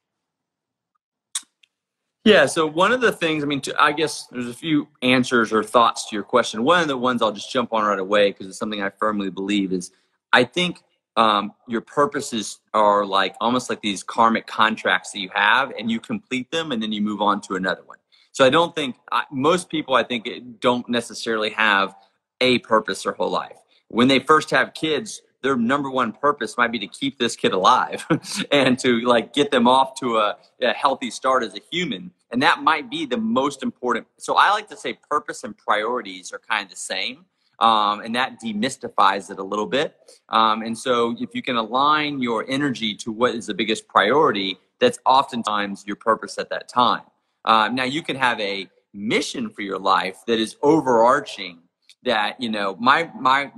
[2.24, 5.62] Yeah, so one of the things, I mean, I guess there's a few answers or
[5.62, 6.64] thoughts to your question.
[6.64, 9.30] One of the ones I'll just jump on right away because it's something I firmly
[9.30, 9.92] believe is
[10.32, 10.82] I think
[11.16, 16.00] um, your purposes are like almost like these karmic contracts that you have, and you
[16.00, 17.98] complete them, and then you move on to another one.
[18.32, 20.28] So I don't think I, most people, I think,
[20.60, 21.96] don't necessarily have
[22.42, 23.58] a purpose their whole life.
[23.90, 27.52] When they first have kids, their number one purpose might be to keep this kid
[27.52, 28.06] alive
[28.52, 32.42] and to like get them off to a, a healthy start as a human and
[32.42, 36.40] that might be the most important so i like to say purpose and priorities are
[36.40, 37.26] kind of the same
[37.60, 39.96] um, and that demystifies it a little bit.
[40.30, 44.58] Um, and so, if you can align your energy to what is the biggest priority,
[44.80, 47.04] that's oftentimes your purpose at that time.
[47.46, 51.60] Uh, now, you can have a mission for your life that is overarching.
[52.04, 53.52] That you know, my my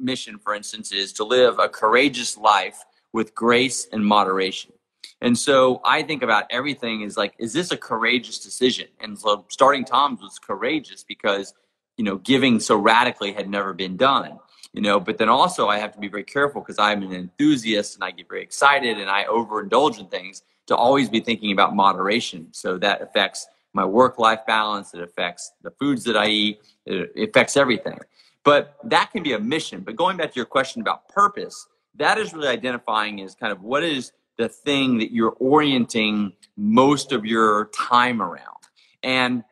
[0.00, 4.72] mission, for instance, is to live a courageous life with grace and moderation.
[5.20, 8.86] And so I think about everything is like, is this a courageous decision?
[9.00, 11.54] And so starting TOMS was courageous because
[11.98, 14.38] you know, giving so radically had never been done.
[14.72, 17.96] You know, but then also I have to be very careful because I'm an enthusiast
[17.96, 21.74] and I get very excited and I overindulge in things to always be thinking about
[21.74, 22.48] moderation.
[22.52, 27.28] So that affects my work life balance, it affects the foods that I eat, it
[27.28, 27.98] affects everything.
[28.44, 29.80] But that can be a mission.
[29.80, 33.62] But going back to your question about purpose, that is really identifying as kind of
[33.62, 38.62] what is the thing that you're orienting most of your time around.
[39.02, 39.44] And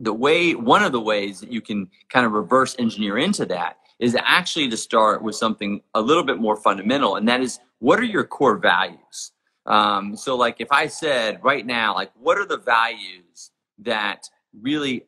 [0.00, 3.78] the way one of the ways that you can kind of reverse engineer into that
[3.98, 7.98] is actually to start with something a little bit more fundamental and that is what
[7.98, 9.32] are your core values?
[9.66, 15.04] Um, so like if i said right now like what are the values that really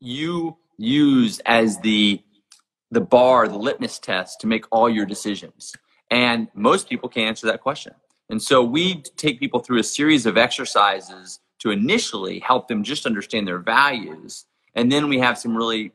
[0.00, 2.20] you use as the
[2.90, 5.74] the bar the litmus test to make all your decisions?
[6.10, 7.94] And most people can answer that question.
[8.30, 13.06] And so we take people through a series of exercises to initially help them just
[13.06, 14.44] understand their values.
[14.74, 15.92] And then we have some really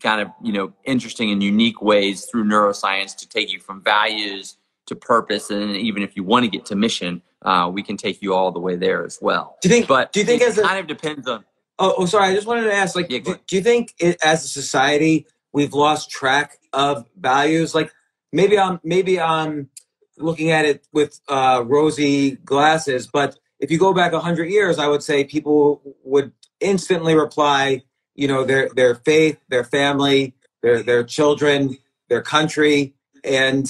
[0.00, 4.56] kind of, you know, interesting and unique ways through neuroscience to take you from values
[4.86, 5.50] to purpose.
[5.50, 8.52] And even if you want to get to mission, uh, we can take you all
[8.52, 9.56] the way there as well.
[9.60, 11.44] Do you think, but do you think it as a, kind of depends on.
[11.80, 12.28] Oh, oh, sorry.
[12.28, 15.26] I just wanted to ask, like, yeah, do, do you think it, as a society,
[15.52, 17.74] we've lost track of values?
[17.74, 17.92] Like
[18.32, 19.68] maybe I'm, maybe I'm
[20.16, 24.88] looking at it with uh, rosy glasses, but if you go back 100 years, I
[24.88, 27.82] would say people would instantly reply,
[28.14, 31.76] you know, their, their faith, their family, their, their children,
[32.08, 32.94] their country.
[33.24, 33.68] And,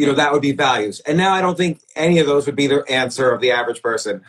[0.00, 1.00] you know that would be values.
[1.00, 3.82] And now I don't think any of those would be the answer of the average
[3.82, 4.22] person.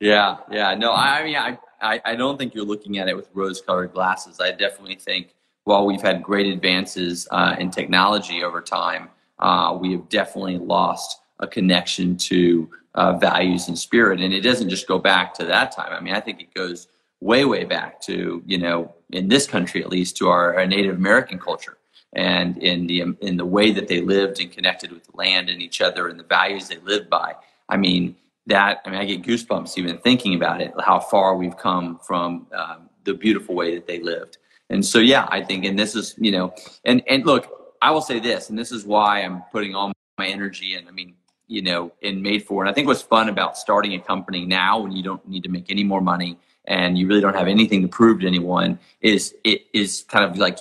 [0.00, 0.74] Yeah, yeah.
[0.74, 4.40] No, I mean, I, I, don't think you're looking at it with rose-colored glasses.
[4.40, 9.92] I definitely think while we've had great advances uh, in technology over time, uh, we
[9.92, 14.20] have definitely lost a connection to uh, values and spirit.
[14.20, 15.92] And it doesn't just go back to that time.
[15.92, 16.88] I mean, I think it goes
[17.20, 20.96] way, way back to you know, in this country at least, to our, our Native
[20.96, 21.78] American culture
[22.14, 25.60] and in the in the way that they lived and connected with the land and
[25.60, 27.34] each other and the values they lived by.
[27.68, 28.16] I mean,
[28.46, 30.72] that I mean, I get goosebumps even thinking about it.
[30.80, 34.38] How far we've come from um, the beautiful way that they lived.
[34.70, 38.02] And so, yeah, I think, and this is, you know, and and look, I will
[38.02, 40.88] say this, and this is why I'm putting all my energy in.
[40.88, 41.14] I mean,
[41.48, 42.62] you know, in Made For.
[42.62, 45.48] And I think what's fun about starting a company now, when you don't need to
[45.48, 49.34] make any more money and you really don't have anything to prove to anyone, is
[49.44, 50.58] it is kind of like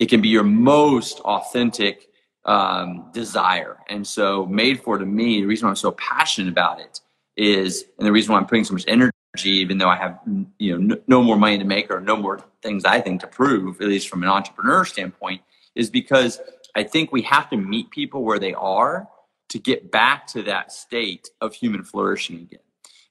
[0.00, 2.08] it can be your most authentic
[2.44, 3.78] um, desire.
[3.88, 7.00] And so, Made For to me, the reason I'm so passionate about it
[7.36, 9.12] is, and the reason why I'm putting so much energy,
[9.44, 10.18] even though I have
[10.58, 13.28] you know no, no more money to make or no more things I think to
[13.28, 15.42] prove, at least from an entrepreneur standpoint,
[15.76, 16.40] is because
[16.74, 19.08] I think we have to meet people where they are
[19.50, 22.60] to get back to that state of human flourishing again.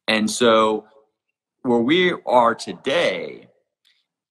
[0.07, 0.86] And so,
[1.61, 3.47] where we are today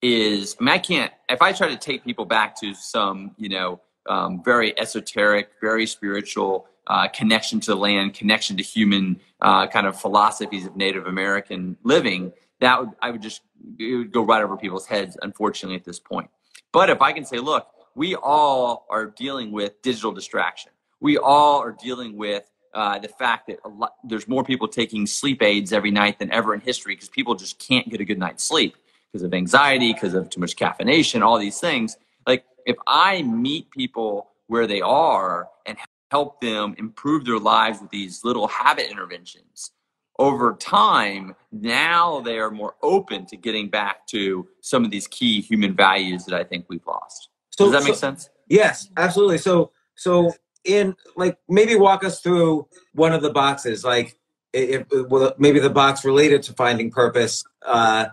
[0.01, 3.49] is, I mean, I can't, if I try to take people back to some, you
[3.49, 9.67] know, um, very esoteric, very spiritual uh, connection to the land, connection to human uh,
[9.67, 13.41] kind of philosophies of Native American living, that would I would just
[13.79, 15.17] it would go right over people's heads.
[15.21, 16.29] Unfortunately, at this point.
[16.71, 20.71] But if I can say, look, we all are dealing with digital distraction.
[21.03, 25.43] We all are dealing with uh, the fact that lot, there's more people taking sleep
[25.43, 28.45] aids every night than ever in history because people just can't get a good night's
[28.45, 28.77] sleep
[29.11, 31.97] because of anxiety, because of too much caffeination, all these things.
[32.25, 35.77] Like if I meet people where they are and
[36.09, 39.71] help them improve their lives with these little habit interventions
[40.19, 45.41] over time now they are more open to getting back to some of these key
[45.41, 47.29] human values that i think we've lost.
[47.49, 48.29] So, does that make so, sense?
[48.47, 49.39] Yes absolutely.
[49.39, 50.31] So so
[50.63, 54.17] in like maybe walk us through one of the boxes like
[54.53, 57.43] if, well, maybe the box related to finding purpose.
[57.65, 58.07] Uh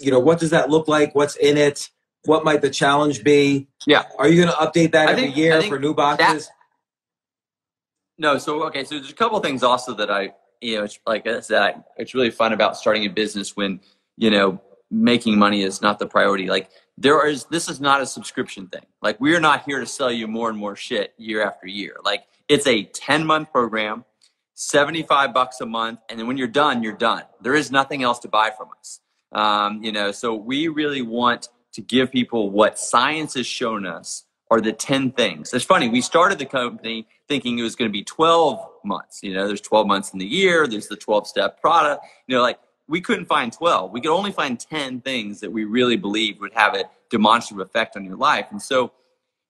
[0.00, 1.14] you know what does that look like?
[1.14, 1.90] What's in it?
[2.24, 3.68] What might the challenge be?
[3.86, 4.04] Yeah.
[4.18, 6.46] Are you going to update that I every think, year for new boxes?
[6.46, 6.54] that,
[8.16, 11.26] no, so okay, so there's a couple things also that I, you know, it's like
[11.26, 13.80] I said, it's really fun about starting a business when
[14.16, 14.60] you know
[14.94, 16.46] making money is not the priority.
[16.46, 18.86] Like there is, this is not a subscription thing.
[19.02, 21.96] Like we're not here to sell you more and more shit year after year.
[22.04, 24.04] Like it's a 10 month program,
[24.54, 27.24] 75 bucks a month, and then when you're done, you're done.
[27.40, 29.00] There is nothing else to buy from us.
[29.32, 34.24] Um, you know, so we really want to give people what science has shown us
[34.50, 35.52] are the 10 things.
[35.52, 39.20] It's funny, we started the company thinking it was going to be 12 months.
[39.22, 42.04] You know, there's 12 months in the year, there's the 12 step product.
[42.28, 43.92] You know, like we couldn't find 12.
[43.92, 47.96] We could only find 10 things that we really believed would have a demonstrative effect
[47.96, 48.46] on your life.
[48.50, 48.92] And so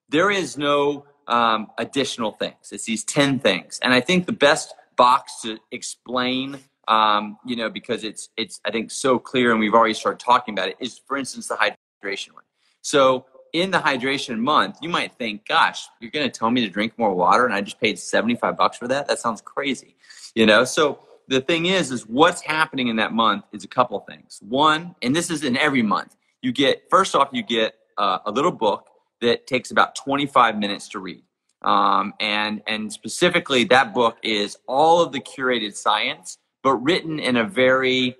[0.09, 2.71] there is no um, additional things.
[2.71, 3.79] It's these 10 things.
[3.81, 8.71] And I think the best box to explain um, you know, because it's it's I
[8.71, 10.77] think so clear, and we've already started talking about it.
[10.79, 12.43] Is for instance the hydration one.
[12.81, 16.69] So in the hydration month, you might think, gosh, you're going to tell me to
[16.69, 19.07] drink more water and I just paid 75 bucks for that?
[19.07, 19.95] That sounds crazy.
[20.35, 23.99] You know, so the thing is, is what's happening in that month is a couple
[24.01, 24.39] things.
[24.41, 28.31] One, and this is in every month, you get, first off, you get uh, a
[28.31, 28.89] little book
[29.21, 31.23] that takes about 25 minutes to read.
[31.61, 37.37] Um, and, and specifically, that book is all of the curated science, but written in
[37.37, 38.17] a very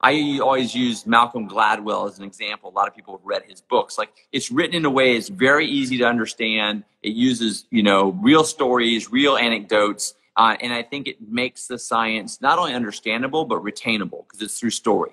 [0.00, 2.70] I always use Malcolm Gladwell as an example.
[2.70, 3.96] A lot of people have read his books.
[3.96, 6.84] Like it's written in a way it's very easy to understand.
[7.02, 11.78] It uses you know real stories, real anecdotes, uh, and I think it makes the
[11.78, 15.12] science not only understandable but retainable because it's through story.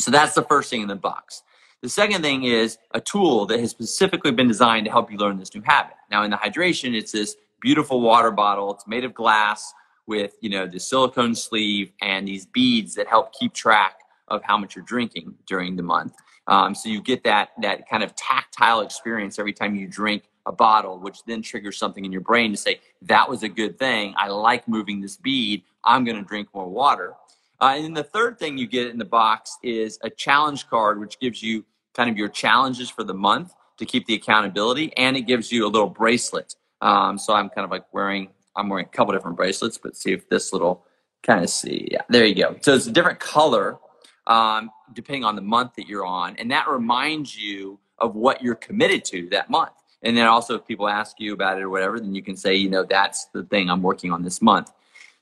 [0.00, 1.42] So that's the first thing in the box.
[1.82, 5.38] The second thing is a tool that has specifically been designed to help you learn
[5.38, 5.94] this new habit.
[6.10, 8.72] Now in the hydration, it's this beautiful water bottle.
[8.74, 9.72] It's made of glass
[10.06, 14.56] with you know the silicone sleeve and these beads that help keep track of how
[14.56, 16.14] much you're drinking during the month.
[16.46, 20.52] Um, so you get that that kind of tactile experience every time you drink a
[20.52, 24.14] bottle, which then triggers something in your brain to say that was a good thing.
[24.16, 25.62] I like moving this bead.
[25.84, 27.14] I'm going to drink more water.
[27.60, 31.00] Uh, and then the third thing you get in the box is a challenge card,
[31.00, 35.16] which gives you kind of your challenges for the month to keep the accountability, and
[35.16, 36.54] it gives you a little bracelet.
[36.80, 40.12] Um, so I'm kind of like wearing I'm wearing a couple different bracelets, but see
[40.12, 40.86] if this little
[41.22, 41.88] kind of see.
[41.90, 42.56] Yeah, there you go.
[42.62, 43.78] So it's a different color
[44.26, 48.54] um, depending on the month that you're on, and that reminds you of what you're
[48.54, 49.72] committed to that month.
[50.06, 52.54] And then also, if people ask you about it or whatever, then you can say,
[52.54, 54.70] you know, that's the thing I'm working on this month.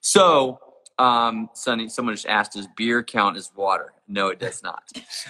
[0.00, 0.60] So,
[0.98, 3.94] um, Sonny, someone just asked, does beer count as water?
[4.06, 4.82] No, it does not.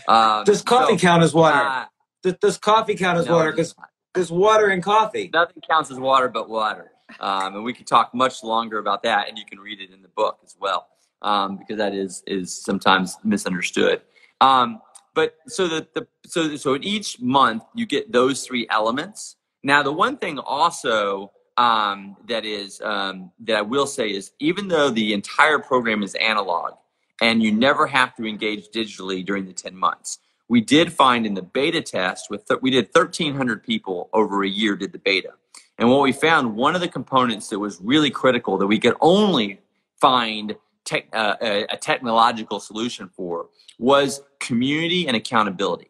[0.09, 1.57] Um, Does coffee so, count as water?
[1.57, 1.85] uh,
[2.25, 3.53] does, does coffee count as no, water?
[3.53, 3.77] Because
[4.13, 5.31] there's water in coffee.
[5.33, 6.91] nothing counts as water but water.
[7.21, 10.03] Um, and we could talk much longer about that, and you can read it in
[10.03, 10.89] the book as well,
[11.23, 14.03] um, because that is is sometimes misunderstood.
[14.41, 14.81] Um,
[15.15, 19.37] but so the, the so so in each month you get those three elements.
[19.65, 24.69] Now the one thing also um, that is um, that I will say is even
[24.69, 26.75] though the entire program is analog
[27.23, 31.35] and you never have to engage digitally during the ten months, we did find in
[31.35, 35.31] the beta test with th- we did 1300 people over a year did the beta.
[35.79, 38.95] And what we found one of the components that was really critical that we could
[39.01, 39.61] only
[40.01, 43.49] find tech, uh, a, a technological solution for
[43.79, 45.89] was community and accountability.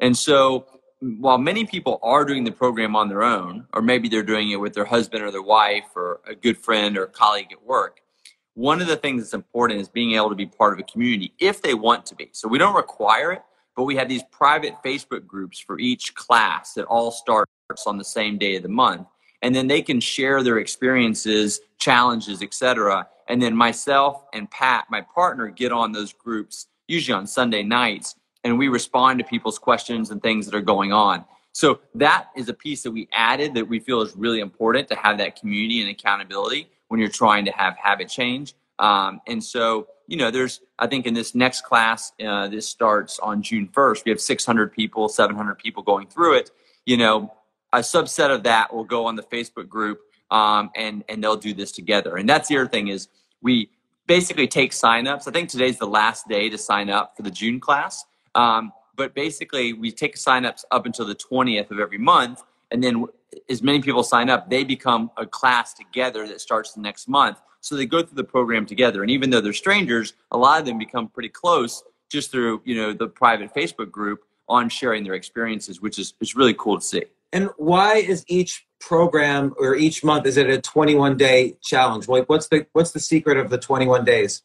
[0.00, 0.66] And so
[1.00, 4.60] while many people are doing the program on their own or maybe they're doing it
[4.60, 8.00] with their husband or their wife or a good friend or colleague at work
[8.54, 11.32] one of the things that's important is being able to be part of a community
[11.38, 13.42] if they want to be so we don't require it
[13.76, 17.50] but we have these private Facebook groups for each class that all starts
[17.86, 19.06] on the same day of the month.
[19.42, 23.08] And then they can share their experiences, challenges, etc.
[23.28, 28.14] And then myself and Pat, my partner, get on those groups, usually on Sunday nights,
[28.44, 31.24] and we respond to people's questions and things that are going on.
[31.52, 34.96] So that is a piece that we added that we feel is really important to
[34.96, 38.54] have that community and accountability when you're trying to have habit change.
[38.78, 43.18] Um, and so, you know, there's, I think in this next class, uh, this starts
[43.20, 44.04] on June 1st.
[44.04, 46.50] We have 600 people, 700 people going through it.
[46.84, 47.32] You know,
[47.72, 51.54] a subset of that will go on the Facebook group um, and, and they'll do
[51.54, 52.16] this together.
[52.16, 53.08] And that's the other thing is
[53.42, 53.70] we
[54.06, 55.28] basically take signups.
[55.28, 58.04] I think today's the last day to sign up for the June class.
[58.34, 62.42] Um, but basically, we take signups up until the 20th of every month.
[62.70, 63.06] And then
[63.48, 67.40] as many people sign up, they become a class together that starts the next month.
[67.60, 69.02] So they go through the program together.
[69.02, 72.76] And even though they're strangers, a lot of them become pretty close just through, you
[72.76, 76.84] know, the private Facebook group on sharing their experiences, which is, is really cool to
[76.84, 77.04] see.
[77.32, 82.06] And why is each program or each month is it a 21 day challenge?
[82.06, 84.42] Like what's the what's the secret of the 21 days?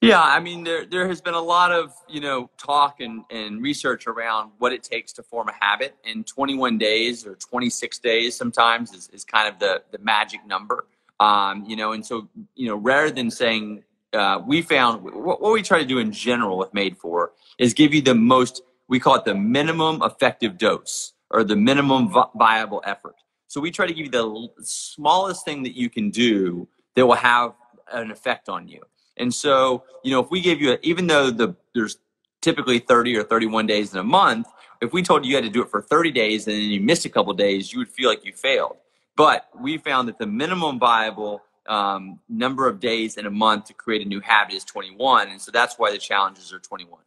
[0.00, 3.60] Yeah, I mean, there there has been a lot of you know talk and, and
[3.60, 5.96] research around what it takes to form a habit.
[6.04, 10.86] And 21 days or 26 days sometimes is, is kind of the the magic number.
[11.18, 13.82] Um, you know, and so you know, rather than saying
[14.12, 17.74] uh, we found what, what we try to do in general with Made for is
[17.74, 22.30] give you the most we call it the minimum effective dose or the minimum vi-
[22.36, 23.16] viable effort.
[23.48, 27.16] So we try to give you the smallest thing that you can do that will
[27.16, 27.54] have
[27.92, 28.82] an effect on you.
[29.18, 31.98] And so, you know, if we gave you, a, even though the there's
[32.40, 34.46] typically 30 or 31 days in a month,
[34.80, 36.80] if we told you you had to do it for 30 days and then you
[36.80, 38.76] missed a couple days, you would feel like you failed.
[39.16, 43.74] But we found that the minimum viable um, number of days in a month to
[43.74, 47.00] create a new habit is 21, and so that's why the challenges are 21.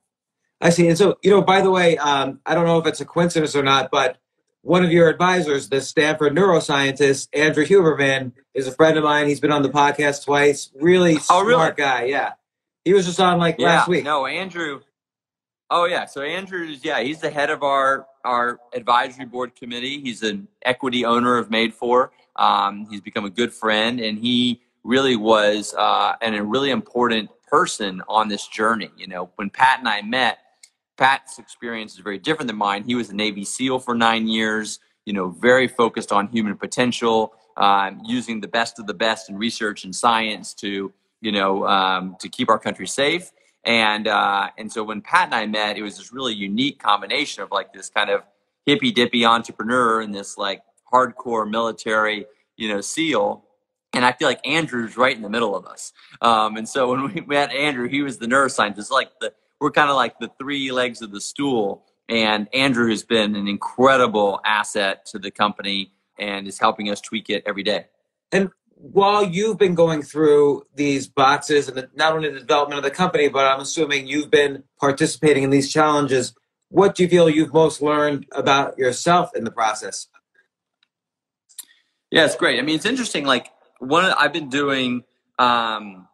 [0.60, 0.88] I see.
[0.88, 3.56] And so, you know, by the way, um, I don't know if it's a coincidence
[3.56, 4.18] or not, but
[4.64, 9.28] one of your advisors, the Stanford neuroscientist, Andrew Huberman, is a friend of mine.
[9.28, 10.70] He's been on the podcast twice.
[10.76, 11.72] Really Oh, smart really?
[11.76, 12.04] guy.
[12.06, 12.34] Yeah.
[12.86, 14.04] He was just on like last week.
[14.04, 14.82] No, Andrew.
[15.70, 20.02] Oh yeah, so Andrew's yeah, he's the head of our our advisory board committee.
[20.02, 22.12] He's an equity owner of Made For.
[22.36, 27.30] Um, he's become a good friend, and he really was uh, and a really important
[27.48, 28.90] person on this journey.
[28.98, 30.40] You know, when Pat and I met,
[31.02, 32.84] Pat's experience is very different than mine.
[32.84, 34.80] He was a Navy SEAL for nine years.
[35.08, 39.36] You know, very focused on human potential, um, using the best of the best in
[39.36, 43.32] research and science to you know um, to keep our country safe.
[43.66, 47.42] And uh, and so when Pat and I met, it was this really unique combination
[47.42, 48.22] of like this kind of
[48.68, 50.62] hippy dippy entrepreneur and this like
[50.94, 52.28] hardcore military,
[52.58, 53.44] you know, SEAL.
[53.94, 55.94] And I feel like Andrew's right in the middle of us.
[56.22, 58.92] Um, and so when we met Andrew, he was the neuroscientist.
[58.92, 61.86] Like the we're kind of like the three legs of the stool.
[62.10, 67.30] And Andrew has been an incredible asset to the company and is helping us tweak
[67.30, 67.86] it every day.
[68.32, 72.84] And while you've been going through these boxes and the, not only the development of
[72.84, 76.34] the company, but I'm assuming you've been participating in these challenges,
[76.70, 80.08] what do you feel you've most learned about yourself in the process?
[82.10, 82.60] Yeah, it's great.
[82.60, 83.26] I mean, it's interesting.
[83.26, 85.04] Like one, I've been doing,
[85.38, 86.08] um,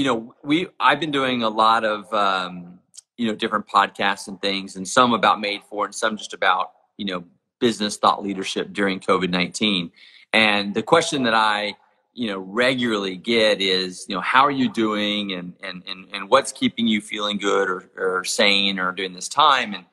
[0.00, 2.78] you know, we I've been doing a lot of, um,
[3.18, 6.70] you know, different podcasts and things, and some about Made for, and some just about,
[6.96, 7.24] you know,
[7.58, 9.92] business thought leadership during COVID nineteen.
[10.32, 11.74] And the question that I,
[12.14, 16.30] you know, regularly get is, you know, how are you doing, and and and, and
[16.30, 19.84] what's keeping you feeling good or, or sane or during this time, and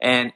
[0.00, 0.32] and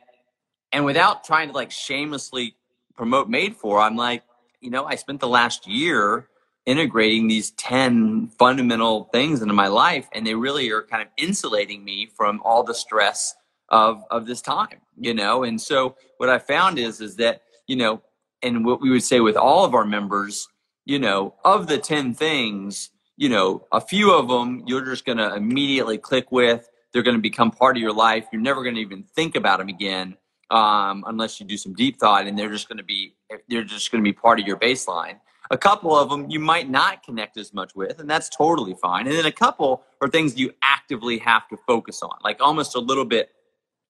[0.72, 2.54] and without trying to like shamelessly
[2.94, 4.22] promote Made For, I'm like,
[4.60, 6.28] you know, I spent the last year
[6.68, 11.82] integrating these 10 fundamental things into my life and they really are kind of insulating
[11.82, 13.34] me from all the stress
[13.70, 15.44] of of this time you know?
[15.44, 18.02] And so what i found is is that you know
[18.42, 20.46] and what we would say with all of our members
[20.84, 25.18] you know of the 10 things you know a few of them you're just going
[25.18, 28.74] to immediately click with they're going to become part of your life you're never going
[28.74, 30.16] to even think about them again
[30.50, 33.14] um, unless you do some deep thought and they're just going to be
[33.48, 35.18] they're just going to be part of your baseline
[35.51, 39.07] a couple of them you might not connect as much with, and that's totally fine.
[39.07, 42.80] And then a couple are things you actively have to focus on, like almost a
[42.80, 43.30] little bit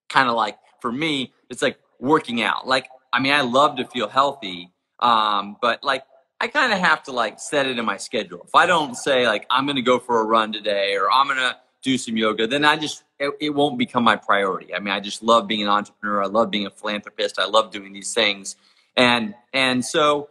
[0.09, 2.67] kind of like for me, it's like working out.
[2.67, 6.05] Like, I mean, I love to feel healthy, um, but like
[6.41, 8.43] I kind of have to like set it in my schedule.
[8.45, 11.27] If I don't say like I'm going to go for a run today or I'm
[11.27, 14.75] going to do some yoga, then I just it, it, won't become my priority.
[14.75, 16.23] I mean, I just love being an entrepreneur.
[16.23, 17.39] I love being a philanthropist.
[17.39, 18.57] I love doing these things,
[18.97, 20.29] and and so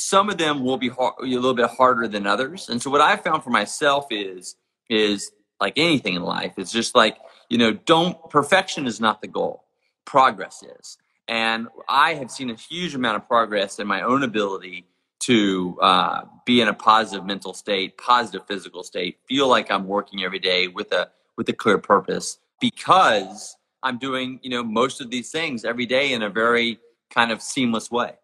[0.00, 2.68] some of them will be hard, a little bit harder than others.
[2.68, 4.56] And so what I found for myself is
[4.88, 5.30] is
[5.60, 9.64] like anything in life, it's just like you know, don't perfection is not the goal.
[10.04, 10.98] Progress is.
[11.28, 14.86] And I have seen a huge amount of progress in my own ability
[15.20, 20.24] to uh, be in a positive mental state, positive physical state, feel like I'm working
[20.24, 25.10] every day with a with a clear purpose because I'm doing you know most of
[25.10, 26.78] these things every day in a very
[27.10, 28.14] kind of seamless way.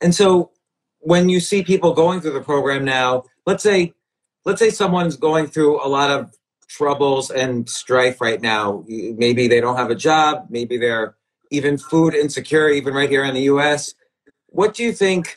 [0.00, 0.50] And so
[1.02, 3.92] when you see people going through the program now, let's say
[4.44, 6.34] let's say someone's going through a lot of
[6.68, 8.84] troubles and strife right now.
[8.88, 11.14] Maybe they don't have a job, maybe they're
[11.50, 13.94] even food insecure even right here in the US.
[14.46, 15.36] What do you think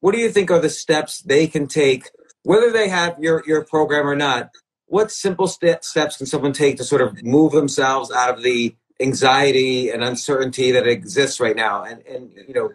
[0.00, 2.08] what do you think are the steps they can take
[2.44, 4.50] whether they have your your program or not?
[4.86, 8.74] What simple st- steps can someone take to sort of move themselves out of the
[9.00, 12.70] anxiety and uncertainty that exists right now and and you know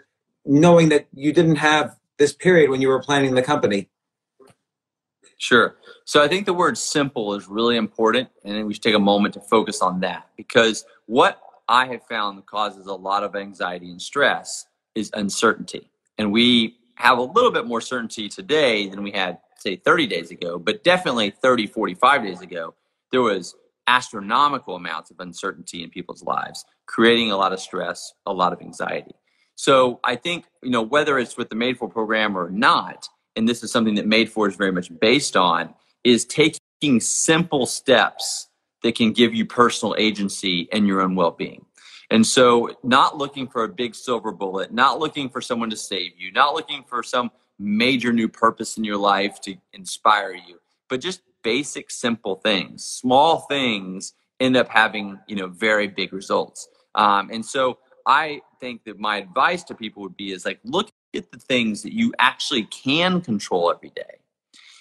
[0.46, 3.90] knowing that you didn't have this period when you were planning the company?
[5.38, 5.76] Sure.
[6.06, 9.34] So I think the word simple is really important, and we should take a moment
[9.34, 14.02] to focus on that because what I have found causes a lot of anxiety and
[14.02, 15.90] stress is uncertainty.
[16.18, 20.32] And we have a little bit more certainty today than we had, say, 30 days
[20.32, 22.74] ago, but definitely 30, 45 days ago,
[23.12, 23.56] there was
[23.88, 28.62] astronomical amounts of uncertainty in people's lives, creating a lot of stress, a lot of
[28.62, 29.16] anxiety.
[29.56, 33.48] So I think, you know, whether it's with the Made For program or not, and
[33.48, 38.48] this is something that Made For is very much based on, is taking simple steps
[38.84, 41.66] that can give you personal agency and your own well-being.
[42.12, 46.12] And so not looking for a big silver bullet, not looking for someone to save
[46.18, 51.02] you, not looking for some major new purpose in your life to inspire you, but
[51.02, 52.86] just basic simple things.
[52.86, 56.68] Small things end up having, you know, very big results.
[56.94, 60.90] Um, and so I think that my advice to people would be is like look
[61.16, 64.20] at the things that you actually can control every day,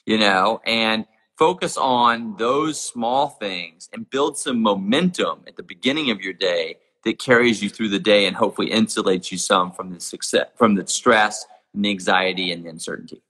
[0.06, 1.06] you know, and
[1.38, 6.76] focus on those small things and build some momentum at the beginning of your day
[7.04, 10.74] that carries you through the day and hopefully insulates you some from the success from
[10.74, 11.44] the stress
[11.74, 13.22] and the anxiety and the uncertainty.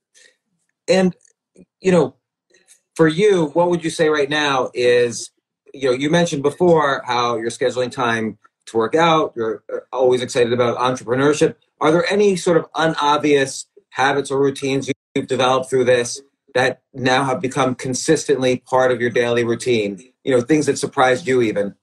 [0.87, 1.15] And
[1.79, 2.15] you know,
[2.95, 5.31] for you, what would you say right now is
[5.73, 8.37] you know, you mentioned before how you're scheduling time
[8.67, 9.33] to work out.
[9.35, 11.55] You're uh, always excited about entrepreneurship.
[11.81, 16.21] Are there any sort of unobvious habits or routines you've developed through this
[16.53, 20.11] that now have become consistently part of your daily routine?
[20.23, 21.75] You know, things that surprised you even.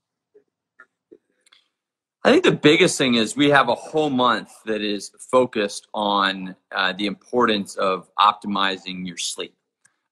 [2.24, 6.54] I think the biggest thing is we have a whole month that is focused on
[6.70, 9.56] uh, the importance of optimizing your sleep.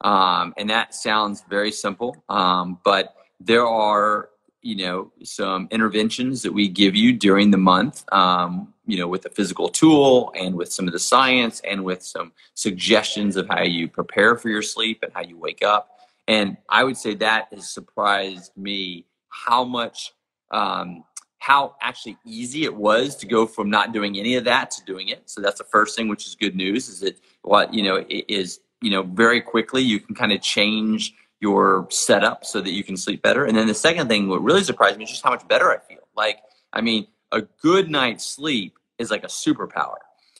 [0.01, 4.31] Um, and that sounds very simple, um, but there are
[4.63, 9.25] you know some interventions that we give you during the month um, you know with
[9.27, 13.63] a physical tool and with some of the science and with some suggestions of how
[13.63, 15.91] you prepare for your sleep and how you wake up.
[16.29, 20.13] And i would say that has surprised me how much
[20.51, 21.05] um,
[21.41, 25.09] how actually easy it was to go from not doing any of that to doing
[25.09, 25.23] it.
[25.29, 28.61] So that's the first thing which is good news is that what you know is
[28.81, 32.97] you know very quickly you can kind of change your setup so that you can
[32.97, 33.45] sleep better.
[33.45, 35.79] And then the second thing, what really surprised me is just how much better I
[35.79, 36.07] feel.
[36.15, 36.39] Like,
[36.73, 39.97] I mean, a good night's sleep is like a superpower.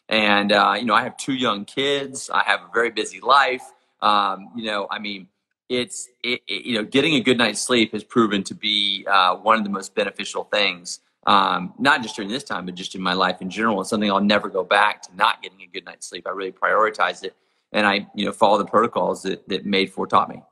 [0.09, 2.31] And, uh, you know, I have two young kids.
[2.33, 3.63] I have a very busy life.
[4.03, 5.29] Um, you know, I mean,
[5.69, 9.37] it's, it, it, you know, getting a good night's sleep has proven to be uh,
[9.37, 13.01] one of the most beneficial things, um, not just during this time, but just in
[13.01, 13.81] my life in general.
[13.81, 16.27] It's something I'll never go back to not getting a good night's sleep.
[16.27, 17.37] I really prioritize it.
[17.73, 20.43] And I, you know, follow the protocols that, that Made For taught me.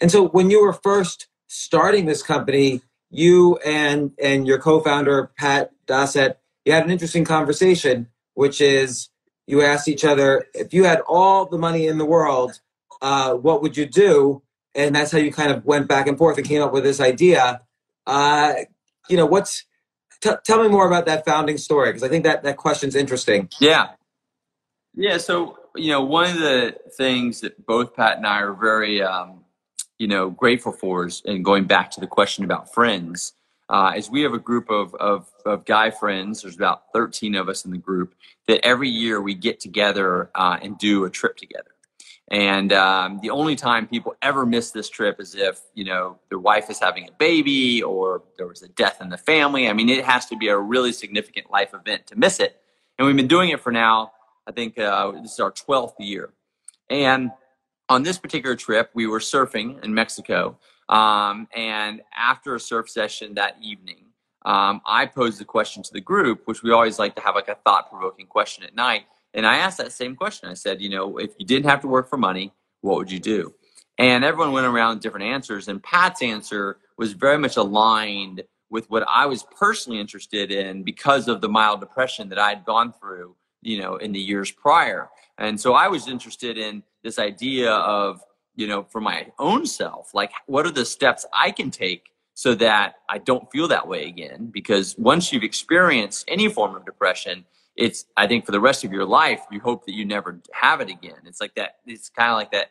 [0.00, 5.70] And so when you were first starting this company, you and and your co-founder Pat
[5.86, 9.08] Dossett, you had an interesting conversation, which is
[9.46, 12.60] you asked each other if you had all the money in the world,
[13.00, 14.42] uh, what would you do?
[14.74, 17.00] And that's how you kind of went back and forth and came up with this
[17.00, 17.62] idea.
[18.06, 18.54] Uh,
[19.08, 19.64] you know, what's
[20.20, 23.48] t- tell me more about that founding story because I think that that question's interesting.
[23.60, 23.90] Yeah,
[24.94, 25.18] yeah.
[25.18, 29.44] So you know, one of the things that both Pat and I are very um,
[29.98, 33.32] you know grateful for is, and going back to the question about friends,
[33.68, 36.42] uh, is we have a group of, of of guy friends.
[36.42, 38.14] There's about 13 of us in the group
[38.46, 41.70] that every year we get together uh, and do a trip together.
[42.28, 46.40] And um, the only time people ever miss this trip is if, you know, their
[46.40, 49.68] wife is having a baby or there was a death in the family.
[49.68, 52.60] I mean, it has to be a really significant life event to miss it.
[52.98, 54.12] And we've been doing it for now,
[54.46, 56.30] I think uh, this is our 12th year.
[56.90, 57.30] And
[57.88, 60.58] on this particular trip, we were surfing in Mexico.
[60.88, 64.06] Um, and after a surf session that evening,
[64.44, 67.48] um, I posed the question to the group, which we always like to have like
[67.48, 69.02] a thought provoking question at night.
[69.34, 70.48] And I asked that same question.
[70.48, 73.18] I said, you know, if you didn't have to work for money, what would you
[73.18, 73.54] do?
[73.98, 75.68] And everyone went around different answers.
[75.68, 81.28] And Pat's answer was very much aligned with what I was personally interested in because
[81.28, 83.34] of the mild depression that I had gone through,
[83.66, 85.08] you know, in the years prior.
[85.38, 88.20] And so I was interested in this idea of,
[88.54, 92.04] you know, for my own self, like what are the steps I can take
[92.34, 94.50] so that I don't feel that way again?
[94.52, 97.44] Because once you've experienced any form of depression,
[97.76, 100.80] it's i think for the rest of your life you hope that you never have
[100.80, 102.70] it again it's like that it's kind of like that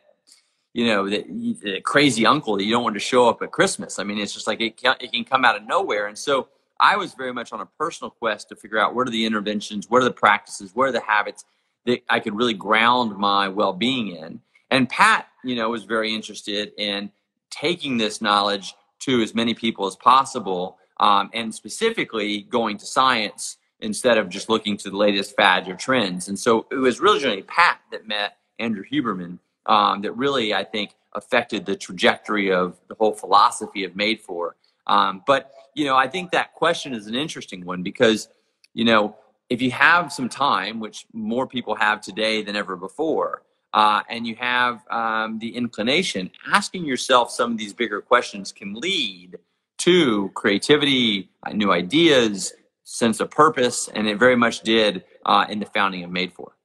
[0.74, 4.04] you know that, crazy uncle that you don't want to show up at christmas i
[4.04, 6.48] mean it's just like it can, it can come out of nowhere and so
[6.80, 9.88] i was very much on a personal quest to figure out what are the interventions
[9.88, 11.44] what are the practices what are the habits
[11.84, 16.72] that i could really ground my well-being in and pat you know was very interested
[16.78, 17.10] in
[17.50, 23.58] taking this knowledge to as many people as possible um, and specifically going to science
[23.80, 26.28] instead of just looking to the latest fads or trends.
[26.28, 30.94] And so it was originally Pat that met Andrew Huberman um, that really, I think,
[31.12, 34.56] affected the trajectory of the whole philosophy of Made For.
[34.86, 38.28] Um, but, you know, I think that question is an interesting one because,
[38.74, 39.16] you know,
[39.48, 44.26] if you have some time, which more people have today than ever before, uh, and
[44.26, 49.36] you have um, the inclination, asking yourself some of these bigger questions can lead
[49.78, 55.58] to creativity, uh, new ideas, sense of purpose, and it very much did uh, in
[55.60, 56.56] the founding of Made For.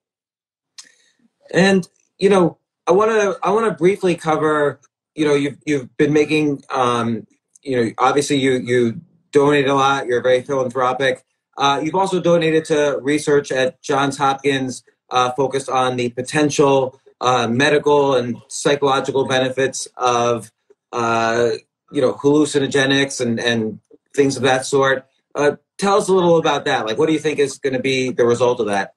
[1.53, 2.57] And you know,
[2.87, 4.79] I want to I want to briefly cover.
[5.15, 6.63] You know, you've you've been making.
[6.69, 7.27] Um,
[7.63, 9.01] you know, obviously you you
[9.31, 10.07] donate a lot.
[10.07, 11.23] You're very philanthropic.
[11.57, 17.47] Uh, you've also donated to research at Johns Hopkins, uh, focused on the potential uh,
[17.47, 20.51] medical and psychological benefits of
[20.91, 21.51] uh,
[21.91, 23.79] you know hallucinogenics and and
[24.15, 25.07] things of that sort.
[25.35, 26.85] Uh, tell us a little about that.
[26.85, 28.95] Like, what do you think is going to be the result of that?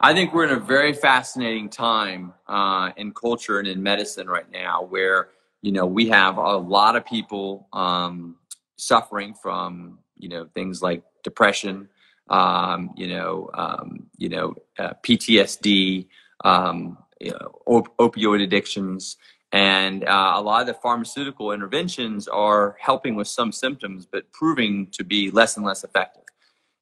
[0.00, 4.50] I think we're in a very fascinating time uh, in culture and in medicine right
[4.50, 5.28] now, where
[5.64, 8.36] you know we have a lot of people um,
[8.76, 11.88] suffering from you know things like depression,
[12.28, 16.06] um, you know, um, you know, uh, PTSD,
[16.44, 19.16] um, you know, op- opioid addictions,
[19.52, 24.88] and uh, a lot of the pharmaceutical interventions are helping with some symptoms, but proving
[24.92, 26.24] to be less and less effective.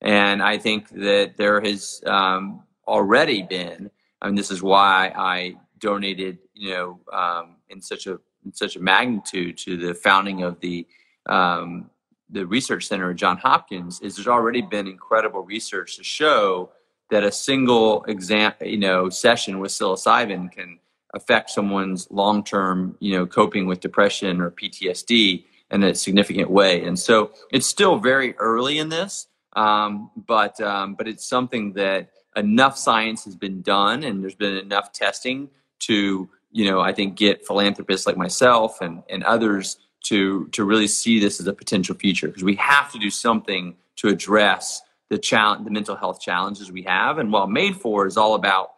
[0.00, 5.54] And I think that there has um, already been, I mean, this is why I
[5.78, 10.60] donated, you know, um, in such a in such a magnitude to the founding of
[10.60, 10.86] the
[11.26, 11.90] um,
[12.30, 14.00] the research center at John Hopkins.
[14.00, 16.70] Is there's already been incredible research to show
[17.10, 20.78] that a single exam, you know, session with psilocybin can
[21.14, 26.84] affect someone's long-term, you know, coping with depression or PTSD in a significant way.
[26.84, 32.10] And so it's still very early in this, um, but um, but it's something that
[32.36, 37.16] enough science has been done, and there's been enough testing to, you know, I think
[37.16, 41.94] get philanthropists like myself and and others to to really see this as a potential
[41.94, 46.70] future because we have to do something to address the challenge, the mental health challenges
[46.70, 47.18] we have.
[47.18, 48.70] And while Made For is all about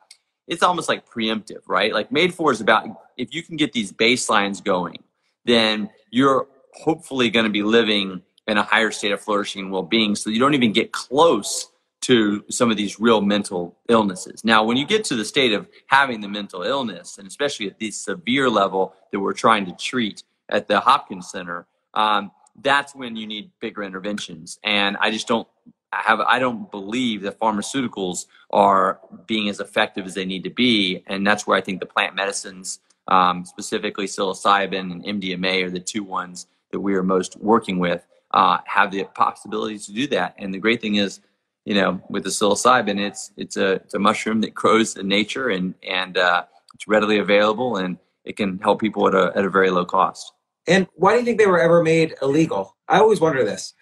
[0.46, 1.92] it's almost like preemptive, right?
[1.92, 5.02] Like Made For is about if you can get these baselines going,
[5.44, 10.14] then you're hopefully going to be living in a higher state of flourishing and well-being
[10.14, 11.70] so you don't even get close
[12.04, 14.44] to some of these real mental illnesses.
[14.44, 17.78] Now, when you get to the state of having the mental illness, and especially at
[17.78, 22.30] the severe level that we're trying to treat at the Hopkins Center, um,
[22.62, 24.58] that's when you need bigger interventions.
[24.62, 25.48] And I just don't
[25.92, 31.02] have I don't believe that pharmaceuticals are being as effective as they need to be,
[31.06, 35.80] and that's where I think the plant medicines, um, specifically psilocybin and MDMA, are the
[35.80, 40.34] two ones that we are most working with uh, have the possibilities to do that.
[40.38, 41.20] And the great thing is,
[41.64, 45.48] you know, with the psilocybin, it's it's a it's a mushroom that grows in nature
[45.48, 46.44] and and uh,
[46.74, 50.32] it's readily available and it can help people at a at a very low cost.
[50.66, 52.76] And why do you think they were ever made illegal?
[52.88, 53.74] I always wonder this.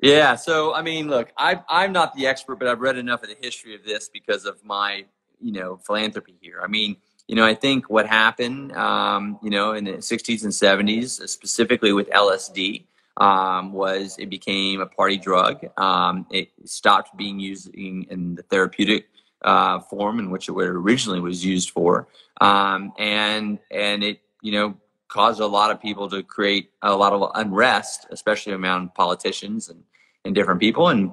[0.00, 3.28] Yeah, so I mean, look, I, I'm not the expert, but I've read enough of
[3.28, 5.04] the history of this because of my,
[5.40, 6.60] you know, philanthropy here.
[6.60, 6.96] I mean,
[7.28, 11.92] you know, I think what happened, um, you know, in the 60s and 70s, specifically
[11.92, 12.82] with LSD,
[13.16, 15.66] um, was it became a party drug.
[15.76, 19.08] Um, it stopped being used in, the therapeutic
[19.42, 22.08] uh, form in which it originally was used for,
[22.40, 24.74] um, and and it, you know,
[25.08, 29.82] caused a lot of people to create a lot of unrest, especially among politicians and
[30.24, 31.12] and different people and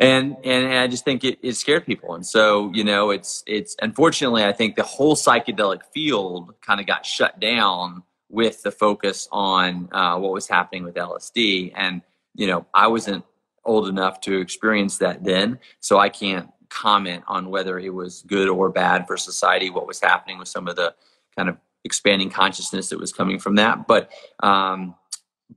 [0.00, 2.14] and and I just think it, it scared people.
[2.14, 6.86] And so you know, it's it's unfortunately I think the whole psychedelic field kind of
[6.86, 11.72] got shut down with the focus on uh, what was happening with LSD.
[11.76, 12.02] And
[12.34, 13.24] you know, I wasn't
[13.64, 18.48] old enough to experience that then, so I can't comment on whether it was good
[18.48, 19.68] or bad for society.
[19.68, 20.94] What was happening with some of the
[21.36, 24.10] kind of expanding consciousness that was coming from that, but
[24.40, 24.94] um,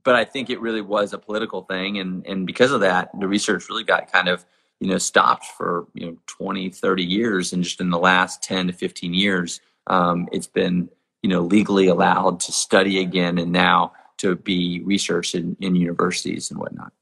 [0.02, 1.98] but I think it really was a political thing.
[1.98, 4.44] And, and because of that, the research really got kind of,
[4.80, 7.52] you know, stopped for, you know, 20, 30 years.
[7.52, 10.88] And just in the last 10 to 15 years, um, it's been,
[11.24, 16.50] you know, legally allowed to study again and now to be researched in, in universities
[16.50, 16.92] and whatnot.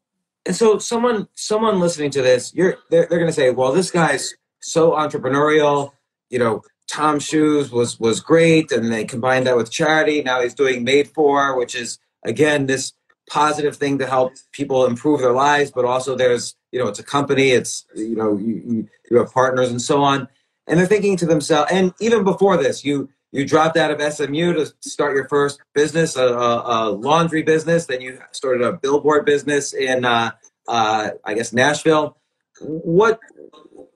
[0.46, 3.90] And so someone, someone listening to this, you're, they're, they're going to say, well, this
[3.90, 5.90] guy's so entrepreneurial,
[6.30, 8.70] you know, TOMS Shoes was, was great.
[8.70, 10.22] And they combined that with charity.
[10.22, 12.92] Now he's doing Made For, which is, again this
[13.28, 17.04] positive thing to help people improve their lives but also there's you know it's a
[17.04, 20.28] company it's you know you, you, have partners and so on
[20.66, 24.52] and they're thinking to themselves and even before this you you dropped out of SMU
[24.52, 29.24] to start your first business a, a, a laundry business then you started a billboard
[29.26, 30.30] business in uh,
[30.68, 32.16] uh, i guess Nashville
[32.60, 33.18] what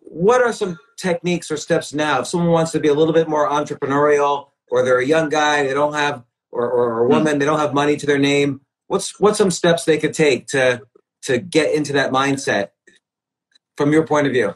[0.01, 3.28] what are some techniques or steps now if someone wants to be a little bit
[3.28, 6.24] more entrepreneurial or they're a young guy they don't have
[6.57, 7.12] or, or a hmm.
[7.12, 8.61] woman, they don't have money to their name.
[8.87, 10.82] What's what's some steps they could take to
[11.22, 12.70] to get into that mindset
[13.76, 14.55] from your point of view?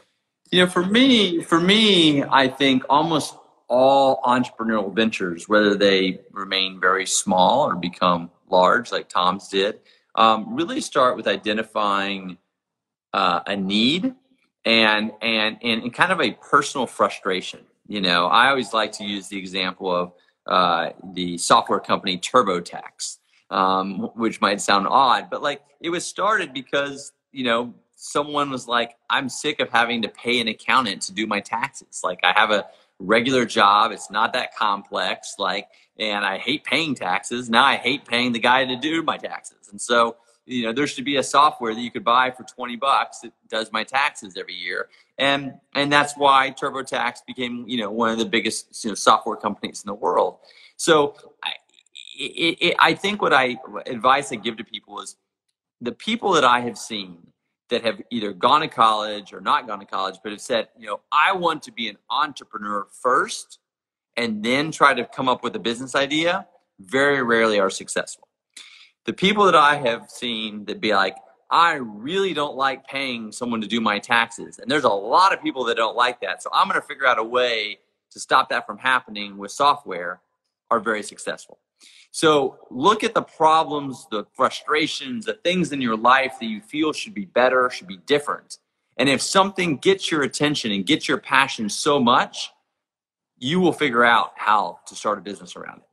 [0.51, 3.35] You know, for me, for me, I think almost
[3.71, 9.79] all entrepreneurial ventures, whether they remain very small or become large, like TOMS did,
[10.15, 12.37] um, really start with identifying
[13.13, 14.13] uh, a need
[14.65, 17.61] and, and and and kind of a personal frustration.
[17.87, 20.11] You know, I always like to use the example of
[20.45, 23.19] uh, the software company TurboTax,
[23.49, 28.67] um, which might sound odd, but like it was started because you know someone was
[28.67, 32.01] like, "I'm sick of having to pay an accountant to do my taxes.
[32.03, 32.65] Like I have a
[33.01, 35.35] regular job; it's not that complex.
[35.37, 37.49] Like, and I hate paying taxes.
[37.49, 40.87] Now I hate paying the guy to do my taxes, and so." you know there
[40.87, 44.35] should be a software that you could buy for 20 bucks that does my taxes
[44.35, 44.89] every year
[45.21, 49.37] and and that's why TurboTax became you know one of the biggest you know, software
[49.37, 50.39] companies in the world.
[50.75, 51.51] So I,
[52.19, 55.15] it, it, I think what I advice I give to people is
[55.79, 57.17] the people that I have seen
[57.71, 60.85] that have either gone to college or not gone to college, but have said, you
[60.85, 63.57] know, I want to be an entrepreneur first
[64.17, 66.45] and then try to come up with a business idea,
[66.79, 68.27] very rarely are successful.
[69.05, 71.15] The people that I have seen that be like,
[71.49, 74.59] I really don't like paying someone to do my taxes.
[74.59, 76.43] And there's a lot of people that don't like that.
[76.43, 77.79] So I'm going to figure out a way
[78.11, 80.21] to stop that from happening with software
[80.69, 81.57] are very successful.
[82.11, 86.91] So look at the problems, the frustrations, the things in your life that you feel
[86.91, 88.57] should be better, should be different.
[88.97, 92.51] And if something gets your attention and gets your passion so much,
[93.37, 95.87] you will figure out how to start a business around it.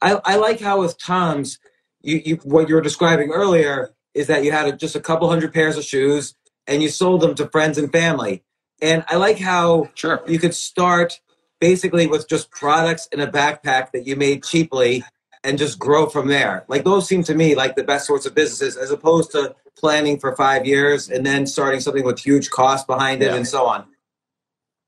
[0.00, 1.58] I, I like how with TOMS,
[2.00, 5.28] you, you, what you were describing earlier, is that you had a, just a couple
[5.28, 6.34] hundred pairs of shoes
[6.66, 8.44] and you sold them to friends and family.
[8.80, 10.22] And I like how sure.
[10.26, 11.20] you could start
[11.60, 15.04] basically with just products in a backpack that you made cheaply
[15.46, 16.64] and just grow from there.
[16.66, 20.18] Like those seem to me like the best sorts of businesses as opposed to planning
[20.18, 23.36] for five years and then starting something with huge costs behind it yeah.
[23.36, 23.86] and so on.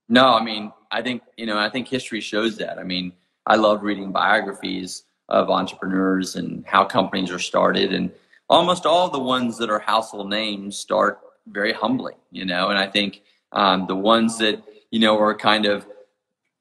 [0.09, 2.77] No, I mean, I think, you know, I think history shows that.
[2.77, 3.13] I mean,
[3.45, 8.11] I love reading biographies of entrepreneurs and how companies are started and
[8.49, 12.87] almost all the ones that are household names start very humbly, you know, and I
[12.87, 13.21] think
[13.53, 15.87] um, the ones that, you know, are kind of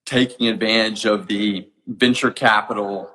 [0.04, 3.10] taking advantage of the venture capital,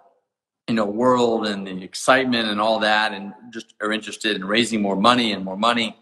[0.68, 4.82] you know, world and the excitement and all that, and just are interested in raising
[4.82, 5.97] more money and more money.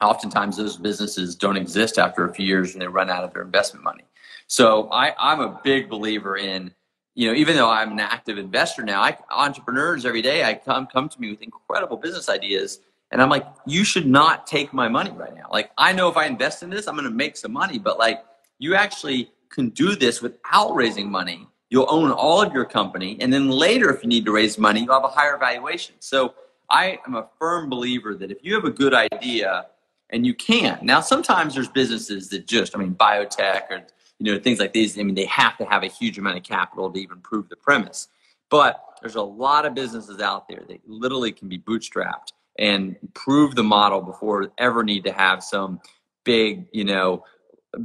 [0.00, 3.42] Oftentimes, those businesses don't exist after a few years when they run out of their
[3.42, 4.04] investment money.
[4.46, 6.72] So I, I'm a big believer in
[7.18, 10.86] you know, even though I'm an active investor now, I, entrepreneurs every day, I come
[10.86, 12.78] come to me with incredible business ideas,
[13.10, 15.48] and I'm like, you should not take my money right now.
[15.50, 17.98] Like, I know if I invest in this, I'm going to make some money, but
[17.98, 18.24] like,
[18.60, 21.48] you actually can do this without raising money.
[21.70, 24.80] You'll own all of your company, and then later, if you need to raise money,
[24.80, 25.94] you'll have a higher valuation.
[26.00, 26.34] So,
[26.70, 29.66] I am a firm believer that if you have a good idea
[30.10, 33.86] and you can, now sometimes there's businesses that just, I mean, biotech or
[34.18, 34.98] you know things like these.
[34.98, 37.56] I mean, they have to have a huge amount of capital to even prove the
[37.56, 38.08] premise.
[38.50, 43.54] But there's a lot of businesses out there that literally can be bootstrapped and prove
[43.54, 45.80] the model before ever need to have some
[46.24, 47.24] big, you know,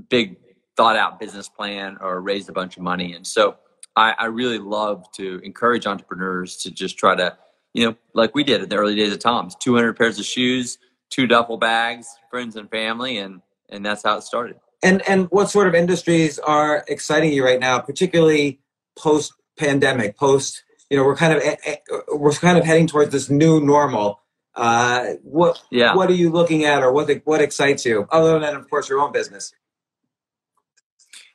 [0.10, 0.38] big
[0.76, 3.14] thought out business plan or raise a bunch of money.
[3.14, 3.58] And so
[3.96, 7.38] I, I really love to encourage entrepreneurs to just try to,
[7.74, 10.78] you know, like we did in the early days of TOMS, 200 pairs of shoes,
[11.10, 14.58] two duffel bags, friends and family, and and that's how it started.
[14.82, 18.60] And and what sort of industries are exciting you right now, particularly
[18.98, 21.76] post pandemic, post you know we're kind of eh, eh,
[22.14, 24.20] we're kind of heading towards this new normal.
[24.56, 25.96] Uh, what yeah.
[25.96, 29.00] what are you looking at, or what what excites you, other than of course your
[29.00, 29.54] own business?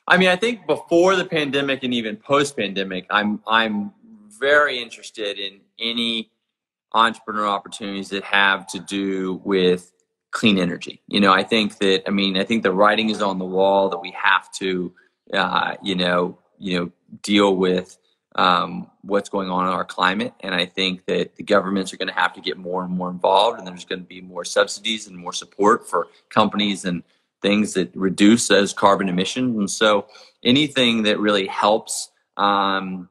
[0.09, 3.93] I mean, I think before the pandemic and even post pandemic, I'm I'm
[4.41, 6.31] very interested in any
[6.93, 9.93] entrepreneur opportunities that have to do with
[10.31, 11.03] clean energy.
[11.09, 13.91] You know, I think that I mean, I think the writing is on the wall
[13.91, 14.93] that we have to,
[15.35, 16.93] uh, you know, you know,
[17.23, 17.99] deal with
[18.35, 22.09] um, what's going on in our climate, and I think that the governments are going
[22.09, 25.07] to have to get more and more involved, and there's going to be more subsidies
[25.07, 27.03] and more support for companies and
[27.43, 29.57] things that reduce those carbon emissions.
[29.57, 30.07] And so,
[30.43, 32.11] anything that really helps.
[32.37, 33.09] Um,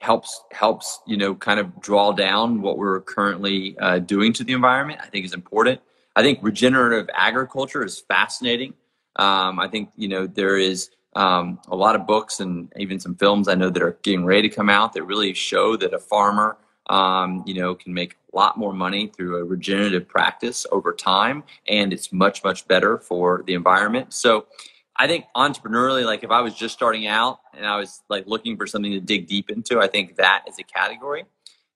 [0.00, 4.52] helps helps you know kind of draw down what we're currently uh, doing to the
[4.52, 5.80] environment i think is important
[6.16, 8.74] I think regenerative agriculture is fascinating.
[9.16, 13.14] Um, I think you know there is um, a lot of books and even some
[13.14, 15.98] films I know that are getting ready to come out that really show that a
[15.98, 16.56] farmer
[16.88, 21.44] um, you know can make a lot more money through a regenerative practice over time,
[21.68, 24.12] and it's much much better for the environment.
[24.12, 24.46] So.
[24.96, 28.56] I think entrepreneurially, like if I was just starting out and I was like looking
[28.56, 31.24] for something to dig deep into, I think that is a category.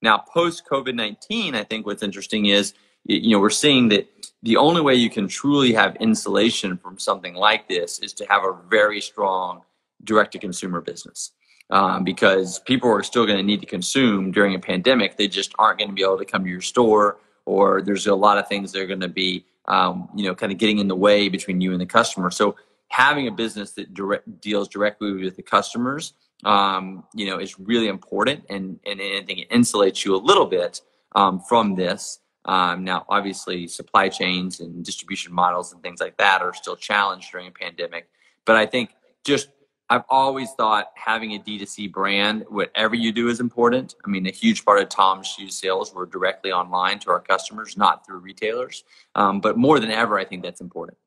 [0.01, 2.75] Now, post COVID 19, I think what's interesting is
[3.09, 4.07] you know, we're seeing that
[4.43, 8.45] the only way you can truly have insulation from something like this is to have
[8.45, 9.63] a very strong
[10.05, 11.33] direct to consumer business.
[11.71, 15.19] Um, because people are still going to need to consume during a pandemic.
[15.19, 18.15] They just aren't going to be able to come to your store, or there's a
[18.15, 20.89] lot of things that are going to be, um, you know, kind of getting in
[20.89, 22.31] the way between you and the customer.
[22.31, 22.57] So
[22.89, 26.15] having a business that direct, deals directly with the customers,
[26.45, 30.47] um, you know, is really important, and and, I think it insulates you a little
[30.47, 30.81] bit
[31.15, 32.21] um, from this.
[32.45, 37.31] Um, now, obviously, supply chains and distribution models and things like that are still challenged
[37.31, 38.09] during a pandemic.
[38.45, 38.91] But I think
[39.25, 39.49] just
[39.91, 43.95] I've always thought having a D2C brand, whatever you do, is important.
[44.05, 47.77] I mean, a huge part of TOMS shoe sales were directly online to our customers,
[47.77, 48.85] not through retailers.
[49.15, 50.99] Um, but more than ever, I think that's important.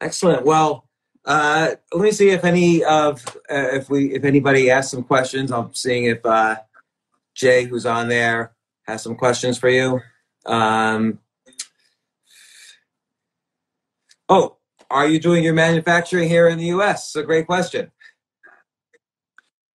[0.00, 0.46] Excellent.
[0.46, 0.88] Well,
[1.26, 5.52] uh, let me see if any of uh, if we if anybody asks some questions.
[5.52, 6.56] I'm seeing if uh,
[7.34, 10.00] Jay, who's on there, has some questions for you.
[10.46, 11.18] Um,
[14.28, 14.56] oh,
[14.90, 17.06] are you doing your manufacturing here in the U.S.?
[17.06, 17.90] It's a great question.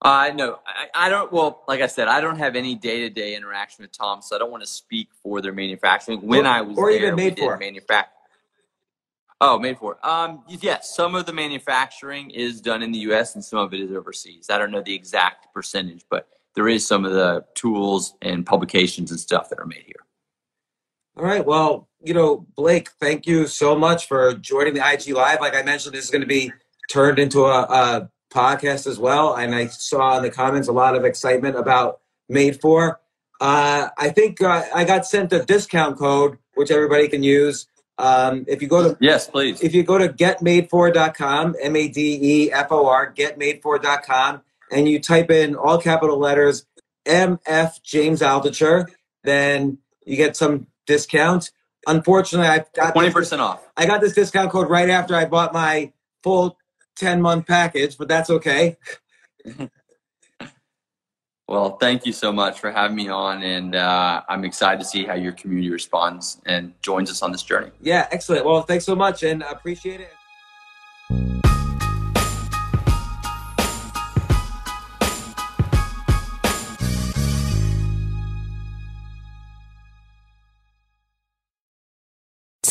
[0.02, 1.32] Uh, no, I, I don't.
[1.32, 4.36] Well, like I said, I don't have any day to day interaction with Tom, so
[4.36, 6.22] I don't want to speak for their manufacturing.
[6.22, 8.16] When or, I was or there, even Made For manufacturing.
[9.42, 9.98] Oh, Made For.
[10.08, 13.36] Um, yes, some of the manufacturing is done in the U.S.
[13.36, 14.50] and some of it is overseas.
[14.50, 19.12] I don't know the exact percentage, but there is some of the tools and publications
[19.12, 20.06] and stuff that are made here.
[21.18, 21.46] All right.
[21.46, 25.42] Well, you know, Blake, thank you so much for joining the IG Live.
[25.42, 26.52] Like I mentioned, this is going to be
[26.90, 29.36] turned into a, a podcast as well.
[29.36, 33.00] And I saw in the comments a lot of excitement about Made For.
[33.42, 37.68] Uh, I think uh, I got sent a discount code, which everybody can use.
[37.98, 39.62] Um, if you go to yes, please.
[39.62, 44.42] If you go to getmadefor.com, M A D E F O R, getmadefor.com,
[44.72, 46.66] and you type in all capital letters
[47.06, 48.88] M F James Altucher,
[49.24, 51.52] then you get some discount.
[51.90, 53.68] Unfortunately, I got twenty percent off.
[53.76, 56.56] I got this discount code right after I bought my full
[56.96, 58.78] ten month package, but that's okay.
[61.48, 65.04] well, thank you so much for having me on, and uh, I'm excited to see
[65.04, 67.72] how your community responds and joins us on this journey.
[67.82, 68.46] Yeah, excellent.
[68.46, 71.39] Well, thanks so much, and appreciate it.